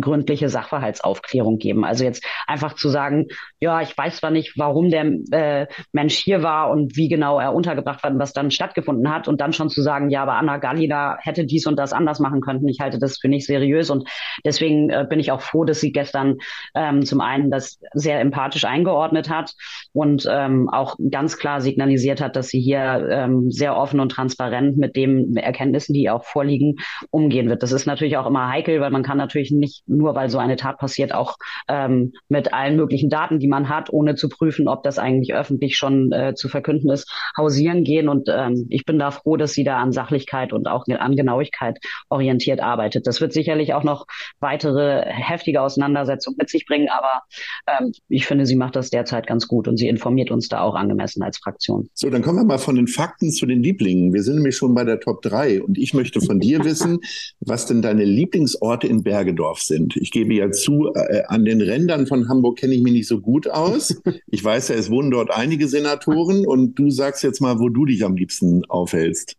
gründliche 0.00 0.48
Sachverhaltsaufklärung 0.48 1.58
geben. 1.58 1.84
Also 1.84 2.04
jetzt 2.04 2.24
einfach 2.46 2.74
zu 2.74 2.88
sagen, 2.88 3.26
ja, 3.60 3.80
ich 3.80 3.96
weiß 3.96 4.16
zwar 4.16 4.30
nicht, 4.30 4.58
warum 4.58 4.90
der 4.90 5.12
äh, 5.30 5.66
Mensch 5.92 6.16
hier 6.16 6.42
war 6.42 6.70
und 6.70 6.96
wie 6.96 7.08
genau 7.08 7.38
er 7.38 7.54
untergebracht 7.54 8.02
war 8.02 8.10
und 8.10 8.18
was 8.18 8.32
dann 8.32 8.50
stattgefunden 8.50 9.12
hat 9.12 9.28
und 9.28 9.40
dann 9.40 9.52
schon 9.52 9.68
zu 9.68 9.82
sagen, 9.82 10.10
ja, 10.10 10.22
aber 10.22 10.34
Anna 10.34 10.58
Gallina 10.58 11.18
hätte 11.20 11.44
dies 11.44 11.66
und 11.66 11.78
das 11.78 11.92
anders 11.92 12.18
machen 12.18 12.40
können. 12.40 12.66
Ich 12.66 12.80
halte 12.80 12.98
das 12.98 13.18
für 13.18 13.28
nicht 13.28 13.46
seriös 13.46 13.90
und 13.90 14.08
deswegen 14.44 14.90
äh, 14.90 15.06
bin 15.08 15.20
ich 15.20 15.30
auch 15.30 15.40
froh, 15.40 15.64
dass 15.64 15.80
sie 15.80 15.92
gestern 16.00 16.38
ähm, 16.74 17.04
zum 17.04 17.20
einen 17.20 17.50
das 17.50 17.78
sehr 17.92 18.20
empathisch 18.20 18.64
eingeordnet 18.64 19.28
hat 19.28 19.52
und 19.92 20.26
ähm, 20.30 20.70
auch 20.70 20.96
ganz 21.10 21.36
klar 21.36 21.60
signalisiert 21.60 22.22
hat, 22.22 22.36
dass 22.36 22.48
sie 22.48 22.60
hier 22.60 23.06
ähm, 23.10 23.50
sehr 23.50 23.76
offen 23.76 24.00
und 24.00 24.10
transparent 24.10 24.78
mit 24.78 24.96
den 24.96 25.36
Erkenntnissen, 25.36 25.92
die 25.92 26.08
auch 26.08 26.24
vorliegen, 26.24 26.76
umgehen 27.10 27.50
wird. 27.50 27.62
Das 27.62 27.72
ist 27.72 27.86
natürlich 27.86 28.16
auch 28.16 28.26
immer 28.26 28.48
heikel, 28.48 28.80
weil 28.80 28.90
man 28.90 29.02
kann 29.02 29.18
natürlich 29.18 29.50
nicht 29.50 29.82
nur, 29.86 30.14
weil 30.14 30.30
so 30.30 30.38
eine 30.38 30.56
Tat 30.56 30.78
passiert, 30.78 31.12
auch 31.14 31.36
ähm, 31.68 32.12
mit 32.28 32.54
allen 32.54 32.76
möglichen 32.76 33.10
Daten, 33.10 33.38
die 33.38 33.48
man 33.48 33.68
hat, 33.68 33.92
ohne 33.92 34.14
zu 34.14 34.30
prüfen, 34.30 34.68
ob 34.68 34.82
das 34.82 34.98
eigentlich 34.98 35.34
öffentlich 35.34 35.76
schon 35.76 36.12
äh, 36.12 36.34
zu 36.34 36.48
verkünden 36.48 36.90
ist, 36.90 37.12
hausieren 37.36 37.84
gehen. 37.84 38.08
Und 38.08 38.30
ähm, 38.32 38.66
ich 38.70 38.86
bin 38.86 38.98
da 38.98 39.10
froh, 39.10 39.36
dass 39.36 39.52
sie 39.52 39.64
da 39.64 39.78
an 39.78 39.92
Sachlichkeit 39.92 40.54
und 40.54 40.66
auch 40.66 40.86
an 40.88 41.16
Genauigkeit 41.16 41.78
orientiert 42.08 42.60
arbeitet. 42.60 43.06
Das 43.06 43.20
wird 43.20 43.32
sicherlich 43.34 43.74
auch 43.74 43.84
noch 43.84 44.06
weitere 44.40 45.04
heftige 45.06 45.60
Auseinandersetzungen 45.60 45.89
Auseinandersetzung 45.90 46.34
mit 46.38 46.48
sich 46.48 46.66
bringen. 46.66 46.88
Aber 46.88 47.22
ähm, 47.66 47.92
ich 48.08 48.26
finde, 48.26 48.46
sie 48.46 48.56
macht 48.56 48.76
das 48.76 48.90
derzeit 48.90 49.26
ganz 49.26 49.48
gut 49.48 49.68
und 49.68 49.76
sie 49.76 49.88
informiert 49.88 50.30
uns 50.30 50.48
da 50.48 50.60
auch 50.60 50.74
angemessen 50.74 51.22
als 51.22 51.38
Fraktion. 51.38 51.88
So, 51.94 52.10
dann 52.10 52.22
kommen 52.22 52.38
wir 52.38 52.44
mal 52.44 52.58
von 52.58 52.76
den 52.76 52.86
Fakten 52.86 53.30
zu 53.30 53.46
den 53.46 53.62
Lieblingen. 53.62 54.12
Wir 54.12 54.22
sind 54.22 54.36
nämlich 54.36 54.56
schon 54.56 54.74
bei 54.74 54.84
der 54.84 55.00
Top 55.00 55.22
3 55.22 55.62
und 55.62 55.78
ich 55.78 55.94
möchte 55.94 56.20
von 56.20 56.40
dir 56.40 56.64
wissen, 56.64 57.00
was 57.40 57.66
denn 57.66 57.82
deine 57.82 58.04
Lieblingsorte 58.04 58.86
in 58.86 59.02
Bergedorf 59.02 59.60
sind. 59.60 59.96
Ich 59.96 60.10
gebe 60.10 60.34
ja 60.34 60.50
zu, 60.50 60.92
äh, 60.94 61.22
an 61.26 61.44
den 61.44 61.60
Rändern 61.60 62.06
von 62.06 62.28
Hamburg 62.28 62.58
kenne 62.58 62.74
ich 62.74 62.82
mich 62.82 62.92
nicht 62.92 63.08
so 63.08 63.20
gut 63.20 63.48
aus. 63.48 64.00
Ich 64.26 64.44
weiß 64.44 64.68
ja, 64.68 64.76
es 64.76 64.90
wohnen 64.90 65.10
dort 65.10 65.30
einige 65.30 65.68
Senatoren 65.68 66.46
und 66.46 66.74
du 66.78 66.90
sagst 66.90 67.22
jetzt 67.22 67.40
mal, 67.40 67.58
wo 67.58 67.68
du 67.68 67.84
dich 67.84 68.04
am 68.04 68.16
liebsten 68.16 68.64
aufhältst. 68.66 69.36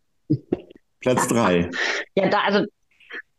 Platz 1.00 1.28
drei. 1.28 1.70
Ja, 2.16 2.30
da, 2.30 2.42
also 2.42 2.66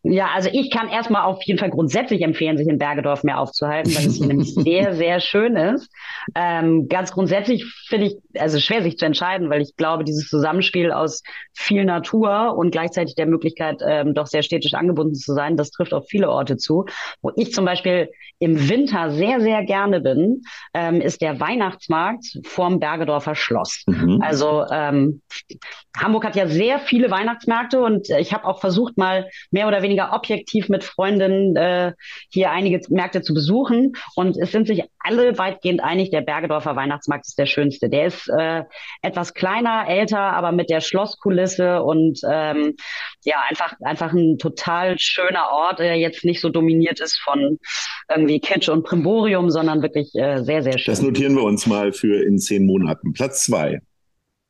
ja, 0.04 0.30
also 0.34 0.48
ich 0.52 0.70
kann 0.70 0.88
erstmal 0.88 1.22
auf 1.22 1.42
jeden 1.44 1.60
Fall 1.60 1.70
grundsätzlich 1.70 2.22
empfehlen, 2.22 2.56
sich 2.56 2.66
in 2.66 2.78
Bergedorf 2.78 3.22
mehr 3.22 3.38
aufzuhalten, 3.38 3.94
weil 3.94 4.06
es 4.06 4.16
hier 4.16 4.26
nämlich 4.26 4.52
sehr, 4.54 4.94
sehr 4.94 5.20
schön 5.20 5.56
ist. 5.56 5.88
Ähm, 6.34 6.88
ganz 6.88 7.12
grundsätzlich 7.12 7.64
finde 7.86 8.06
ich, 8.06 8.16
also 8.36 8.58
schwer 8.58 8.82
sich 8.82 8.98
zu 8.98 9.06
entscheiden, 9.06 9.48
weil 9.48 9.62
ich 9.62 9.76
glaube, 9.76 10.02
dieses 10.02 10.28
Zusammenspiel 10.28 10.90
aus 10.90 11.22
viel 11.54 11.84
Natur 11.84 12.56
und 12.56 12.72
gleichzeitig 12.72 13.14
der 13.14 13.26
Möglichkeit, 13.26 13.80
ähm, 13.86 14.14
doch 14.14 14.26
sehr 14.26 14.42
städtisch 14.42 14.74
angebunden 14.74 15.14
zu 15.14 15.34
sein, 15.34 15.56
das 15.56 15.70
trifft 15.70 15.94
auf 15.94 16.06
viele 16.08 16.30
Orte 16.30 16.56
zu. 16.56 16.86
Wo 17.20 17.30
ich 17.36 17.52
zum 17.52 17.64
Beispiel 17.64 18.08
im 18.40 18.68
Winter 18.68 19.12
sehr, 19.12 19.40
sehr 19.40 19.64
gerne 19.64 20.00
bin, 20.00 20.42
ähm, 20.74 21.00
ist 21.00 21.22
der 21.22 21.38
Weihnachtsmarkt 21.38 22.40
vorm 22.44 22.80
Bergedorfer 22.80 23.36
Schloss. 23.36 23.84
Mhm. 23.86 24.20
Also 24.20 24.64
ähm, 24.72 25.22
Hamburg 25.96 26.24
hat 26.24 26.34
ja 26.34 26.48
sehr 26.48 26.80
viele 26.80 27.10
Weihnachtsmärkte 27.10 27.80
und 27.80 28.08
ich 28.10 28.32
habe 28.32 28.46
auch 28.46 28.60
versucht, 28.60 28.98
mal 28.98 29.28
mehr 29.52 29.68
oder 29.68 29.82
weniger 29.82 29.91
objektiv 30.00 30.68
mit 30.68 30.84
Freundinnen 30.84 31.56
äh, 31.56 31.92
hier 32.30 32.50
einige 32.50 32.80
Märkte 32.88 33.22
zu 33.22 33.34
besuchen. 33.34 33.92
Und 34.16 34.36
es 34.36 34.52
sind 34.52 34.66
sich 34.66 34.84
alle 34.98 35.38
weitgehend 35.38 35.82
einig, 35.82 36.10
der 36.10 36.20
Bergedorfer 36.20 36.76
Weihnachtsmarkt 36.76 37.26
ist 37.26 37.38
der 37.38 37.46
schönste. 37.46 37.88
Der 37.88 38.06
ist 38.06 38.28
äh, 38.28 38.62
etwas 39.02 39.34
kleiner, 39.34 39.86
älter, 39.88 40.20
aber 40.20 40.52
mit 40.52 40.70
der 40.70 40.80
Schlosskulisse 40.80 41.82
und 41.82 42.20
ähm, 42.28 42.74
ja, 43.24 43.42
einfach, 43.48 43.74
einfach 43.80 44.12
ein 44.12 44.38
total 44.38 44.96
schöner 44.98 45.50
Ort, 45.50 45.78
der 45.78 45.96
jetzt 45.96 46.24
nicht 46.24 46.40
so 46.40 46.48
dominiert 46.48 47.00
ist 47.00 47.18
von 47.18 47.58
irgendwie 48.08 48.40
Kitsch 48.40 48.68
und 48.68 48.84
Primborium, 48.84 49.50
sondern 49.50 49.82
wirklich 49.82 50.14
äh, 50.14 50.42
sehr, 50.42 50.62
sehr 50.62 50.78
schön. 50.78 50.92
Das 50.92 51.02
notieren 51.02 51.34
wir 51.34 51.44
uns 51.44 51.66
mal 51.66 51.92
für 51.92 52.22
in 52.24 52.38
zehn 52.38 52.66
Monaten. 52.66 53.12
Platz 53.12 53.44
zwei. 53.44 53.80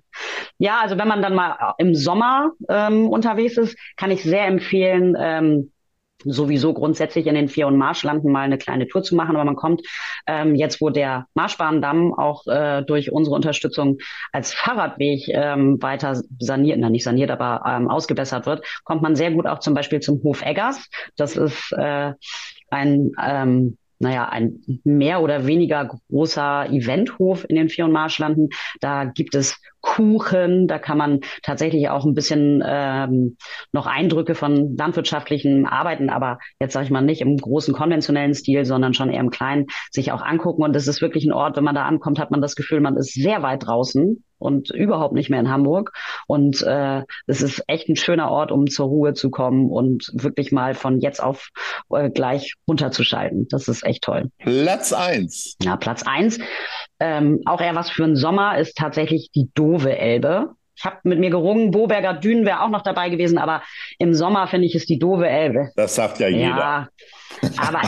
ja, 0.58 0.80
also 0.82 0.98
wenn 0.98 1.08
man 1.08 1.22
dann 1.22 1.36
mal 1.36 1.74
im 1.78 1.96
Sommer 1.96 2.52
ähm, 2.70 3.10
unterwegs 3.10 3.58
ist, 3.58 3.78
kann 3.96 4.12
ich 4.12 4.24
sehr 4.24 4.46
empfehlen, 4.46 5.16
ähm, 5.18 5.72
sowieso 6.24 6.74
grundsätzlich 6.74 7.28
in 7.28 7.36
den 7.36 7.48
Vier- 7.48 7.68
und 7.68 7.78
Marschlanden 7.78 8.32
mal 8.32 8.42
eine 8.42 8.58
kleine 8.58 8.88
Tour 8.88 9.04
zu 9.04 9.16
machen. 9.16 9.36
Aber 9.36 9.46
man 9.46 9.56
kommt 9.56 9.82
ähm, 10.28 10.56
jetzt, 10.56 10.82
wo 10.82 10.90
der 10.90 11.28
Marschbahndamm 11.34 12.14
auch 12.14 12.48
äh, 12.48 12.84
durch 12.84 13.12
unsere 13.12 13.36
Unterstützung 13.36 13.98
als 14.32 14.54
Fahrradweg 14.54 15.28
ähm, 15.28 15.82
weiter 15.82 16.22
saniert, 16.40 16.80
na 16.80 16.90
nicht 16.90 17.04
saniert, 17.04 17.32
aber 17.32 17.64
ähm, 17.68 17.90
ausgebessert 17.90 18.46
wird, 18.46 18.66
kommt 18.84 19.02
man 19.02 19.16
sehr 19.16 19.32
gut 19.32 19.46
auch 19.46 19.60
zum 19.60 19.74
Beispiel 19.74 20.00
zum 20.00 20.22
Hof 20.24 20.42
Eggers. 20.42 20.90
Das 21.16 21.38
ist 21.38 21.72
äh, 21.74 22.14
ein 22.70 23.12
ähm, 23.24 23.78
naja, 24.00 24.28
ein 24.30 24.62
mehr 24.84 25.22
oder 25.22 25.46
weniger 25.48 25.90
großer 26.10 26.68
Eventhof 26.72 27.46
in 27.48 27.56
den 27.56 27.70
Vier- 27.70 27.86
und 27.86 27.92
Marschlanden. 27.92 28.50
Da 28.82 29.06
gibt 29.06 29.36
es 29.36 29.60
Kuchen, 29.86 30.68
da 30.68 30.80
kann 30.80 30.98
man 30.98 31.22
tatsächlich 31.44 31.90
auch 31.90 32.06
ein 32.06 32.16
bisschen 32.16 32.64
ähm, 32.66 33.38
noch 33.72 33.86
Eindrücke 33.86 34.34
von 34.34 34.76
landwirtschaftlichen 34.76 35.68
Arbeiten, 35.68 36.10
aber 36.10 36.40
jetzt 36.60 36.74
sage 36.74 36.86
ich 36.86 36.92
mal 36.92 37.02
nicht 37.02 37.22
im 37.22 37.38
großen 37.38 37.74
konventionellen 37.74 38.34
Stil, 38.34 38.66
sondern 38.66 38.96
schon 38.96 39.12
eher 39.12 39.20
im 39.20 39.30
kleinen, 39.30 39.68
sich 39.92 40.12
auch 40.12 40.24
angucken. 40.24 40.64
Und 40.64 40.76
es 40.76 40.88
ist 40.88 41.02
wirklich 41.02 41.24
ein 41.26 41.32
Ort, 41.32 41.56
wenn 41.56 41.64
man 41.64 41.76
da 41.76 41.86
ankommt, 41.86 42.20
hat 42.20 42.32
man 42.32 42.42
das 42.42 42.56
Gefühl, 42.56 42.82
man 42.82 42.98
ist 42.98 43.14
sehr 43.14 43.44
weit 43.44 43.68
draußen 43.68 44.24
und 44.38 44.70
überhaupt 44.70 45.14
nicht 45.14 45.30
mehr 45.30 45.40
in 45.40 45.50
Hamburg. 45.50 45.92
Und 46.28 46.62
äh, 46.64 47.04
es 47.28 47.42
ist 47.42 47.64
echt 47.68 47.88
ein 47.88 47.96
schöner 47.96 48.30
Ort, 48.32 48.52
um 48.52 48.68
zur 48.68 48.88
Ruhe 48.88 49.14
zu 49.14 49.30
kommen 49.30 49.70
und 49.70 50.12
wirklich 50.14 50.52
mal 50.52 50.74
von 50.74 51.00
jetzt 51.00 51.22
auf 51.22 51.50
äh, 51.92 52.10
gleich 52.10 52.56
runterzuschalten. 52.68 53.48
Das 53.50 53.68
ist 53.68 53.84
echt 53.84 54.04
toll. 54.04 54.32
Platz 54.40 54.94
eins. 54.94 55.56
Ja, 55.62 55.78
Platz 55.78 56.04
eins. 56.04 56.40
Ähm, 57.00 57.42
auch 57.46 57.62
eher 57.62 57.76
was 57.76 57.90
für 57.90 58.04
einen 58.04 58.16
Sommer 58.16 58.58
ist 58.58 58.78
tatsächlich 58.78 59.32
die 59.34 59.50
Dove 59.54 59.98
Elbe. 59.98 60.56
Ich 60.78 60.84
habe 60.84 60.98
mit 61.04 61.20
mir 61.20 61.30
gerungen, 61.30 61.72
Boberger 61.72 62.14
Dünen 62.14 62.46
wäre 62.46 62.62
auch 62.62 62.70
noch 62.70 62.82
dabei 62.82 63.10
gewesen, 63.10 63.38
aber 63.38 63.62
im 63.98 64.14
Sommer 64.14 64.48
finde 64.48 64.68
ich 64.68 64.76
es 64.76 64.86
die 64.86 65.00
Dove 65.00 65.28
Elbe. 65.28 65.70
Das 65.76 65.96
sagt 65.96 66.20
ja 66.20 66.28
jeder. 66.28 66.48
Ja, 66.48 66.88
aber 67.58 67.82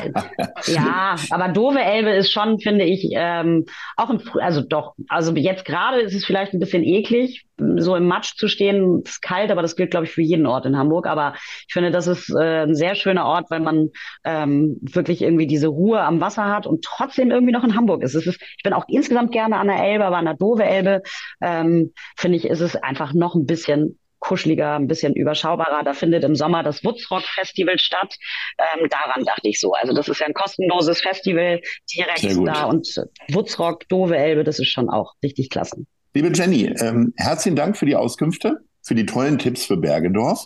ja, 0.65 1.15
aber 1.29 1.49
doofe 1.49 1.79
Elbe 1.79 2.11
ist 2.11 2.31
schon, 2.31 2.59
finde 2.59 2.85
ich, 2.85 3.09
ähm, 3.13 3.65
auch 3.95 4.09
im, 4.09 4.21
also 4.39 4.61
doch, 4.61 4.95
also 5.07 5.35
jetzt 5.35 5.65
gerade 5.65 6.01
ist 6.01 6.15
es 6.15 6.25
vielleicht 6.25 6.53
ein 6.53 6.59
bisschen 6.59 6.83
eklig, 6.83 7.45
so 7.77 7.95
im 7.95 8.07
Matsch 8.07 8.35
zu 8.35 8.47
stehen. 8.47 9.01
Es 9.03 9.13
ist 9.13 9.21
kalt, 9.21 9.51
aber 9.51 9.61
das 9.61 9.75
gilt, 9.75 9.91
glaube 9.91 10.05
ich, 10.05 10.11
für 10.11 10.21
jeden 10.21 10.45
Ort 10.45 10.65
in 10.65 10.77
Hamburg. 10.77 11.07
Aber 11.07 11.33
ich 11.67 11.73
finde, 11.73 11.91
das 11.91 12.07
ist 12.07 12.29
äh, 12.29 12.63
ein 12.63 12.75
sehr 12.75 12.95
schöner 12.95 13.25
Ort, 13.25 13.49
weil 13.49 13.61
man 13.61 13.89
ähm, 14.23 14.77
wirklich 14.81 15.21
irgendwie 15.21 15.47
diese 15.47 15.67
Ruhe 15.67 16.01
am 16.01 16.21
Wasser 16.21 16.45
hat 16.45 16.67
und 16.67 16.83
trotzdem 16.83 17.31
irgendwie 17.31 17.53
noch 17.53 17.63
in 17.63 17.75
Hamburg 17.75 18.03
ist. 18.03 18.15
Ist 18.15 18.27
ich 18.27 18.63
bin 18.63 18.73
auch 18.73 18.85
insgesamt 18.87 19.31
gerne 19.31 19.57
an 19.57 19.67
der 19.67 19.83
Elbe, 19.83 20.05
aber 20.05 20.17
an 20.17 20.25
der 20.25 20.35
Dove 20.35 20.63
Elbe 20.63 21.01
ähm, 21.41 21.93
finde 22.15 22.37
ich, 22.37 22.45
ist 22.45 22.61
es 22.61 22.75
einfach 22.75 23.13
noch 23.13 23.35
ein 23.35 23.45
bisschen 23.45 23.97
kuscheliger, 24.19 24.75
ein 24.75 24.87
bisschen 24.87 25.13
überschaubarer. 25.15 25.83
Da 25.83 25.93
findet 25.93 26.23
im 26.23 26.35
Sommer 26.35 26.63
das 26.63 26.83
Wutzrock 26.83 27.23
Festival 27.23 27.77
statt. 27.79 28.15
Ähm, 28.57 28.87
daran 28.89 29.23
dachte 29.25 29.47
ich 29.47 29.59
so. 29.59 29.73
Also 29.73 29.93
das 29.93 30.07
ist 30.07 30.19
ja 30.19 30.27
ein 30.27 30.33
kostenloses 30.33 31.01
Festival 31.01 31.61
direkt 31.95 32.47
da 32.47 32.65
und 32.65 32.87
Wutzrock, 33.29 33.87
Dove 33.89 34.17
Elbe, 34.17 34.43
das 34.43 34.59
ist 34.59 34.69
schon 34.69 34.89
auch 34.89 35.13
richtig 35.23 35.49
klasse. 35.49 35.85
Liebe 36.13 36.31
Jenny, 36.33 36.73
ähm, 36.79 37.13
herzlichen 37.17 37.55
Dank 37.55 37.77
für 37.77 37.85
die 37.85 37.95
Auskünfte, 37.95 38.57
für 38.81 38.95
die 38.95 39.05
tollen 39.05 39.37
Tipps 39.37 39.65
für 39.65 39.77
Bergedorf. 39.77 40.45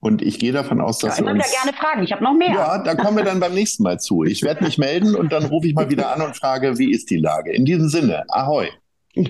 Und 0.00 0.20
ich 0.20 0.38
gehe 0.38 0.52
davon 0.52 0.82
aus, 0.82 0.98
dass 0.98 1.16
ja, 1.16 1.22
immer 1.22 1.32
uns... 1.32 1.46
wieder 1.46 1.62
gerne 1.62 1.76
fragen. 1.76 2.02
Ich 2.02 2.12
habe 2.12 2.22
noch 2.22 2.34
mehr. 2.34 2.52
Ja, 2.52 2.78
da 2.78 2.94
kommen 2.94 3.16
wir 3.16 3.24
dann 3.24 3.40
beim 3.40 3.54
nächsten 3.54 3.82
Mal 3.82 3.98
zu. 3.98 4.22
Ich 4.22 4.42
werde 4.42 4.62
mich 4.62 4.76
melden 4.76 5.14
und 5.14 5.32
dann 5.32 5.46
rufe 5.46 5.66
ich 5.66 5.74
mal 5.74 5.88
wieder 5.88 6.14
an 6.14 6.20
und 6.20 6.36
frage, 6.36 6.78
wie 6.78 6.92
ist 6.92 7.08
die 7.08 7.16
Lage? 7.16 7.52
In 7.52 7.64
diesem 7.64 7.88
Sinne, 7.88 8.24
ahoi. 8.28 8.68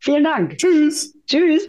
Vielen 0.00 0.24
Dank. 0.24 0.58
Tschüss. 0.58 1.14
Tschüss. 1.26 1.68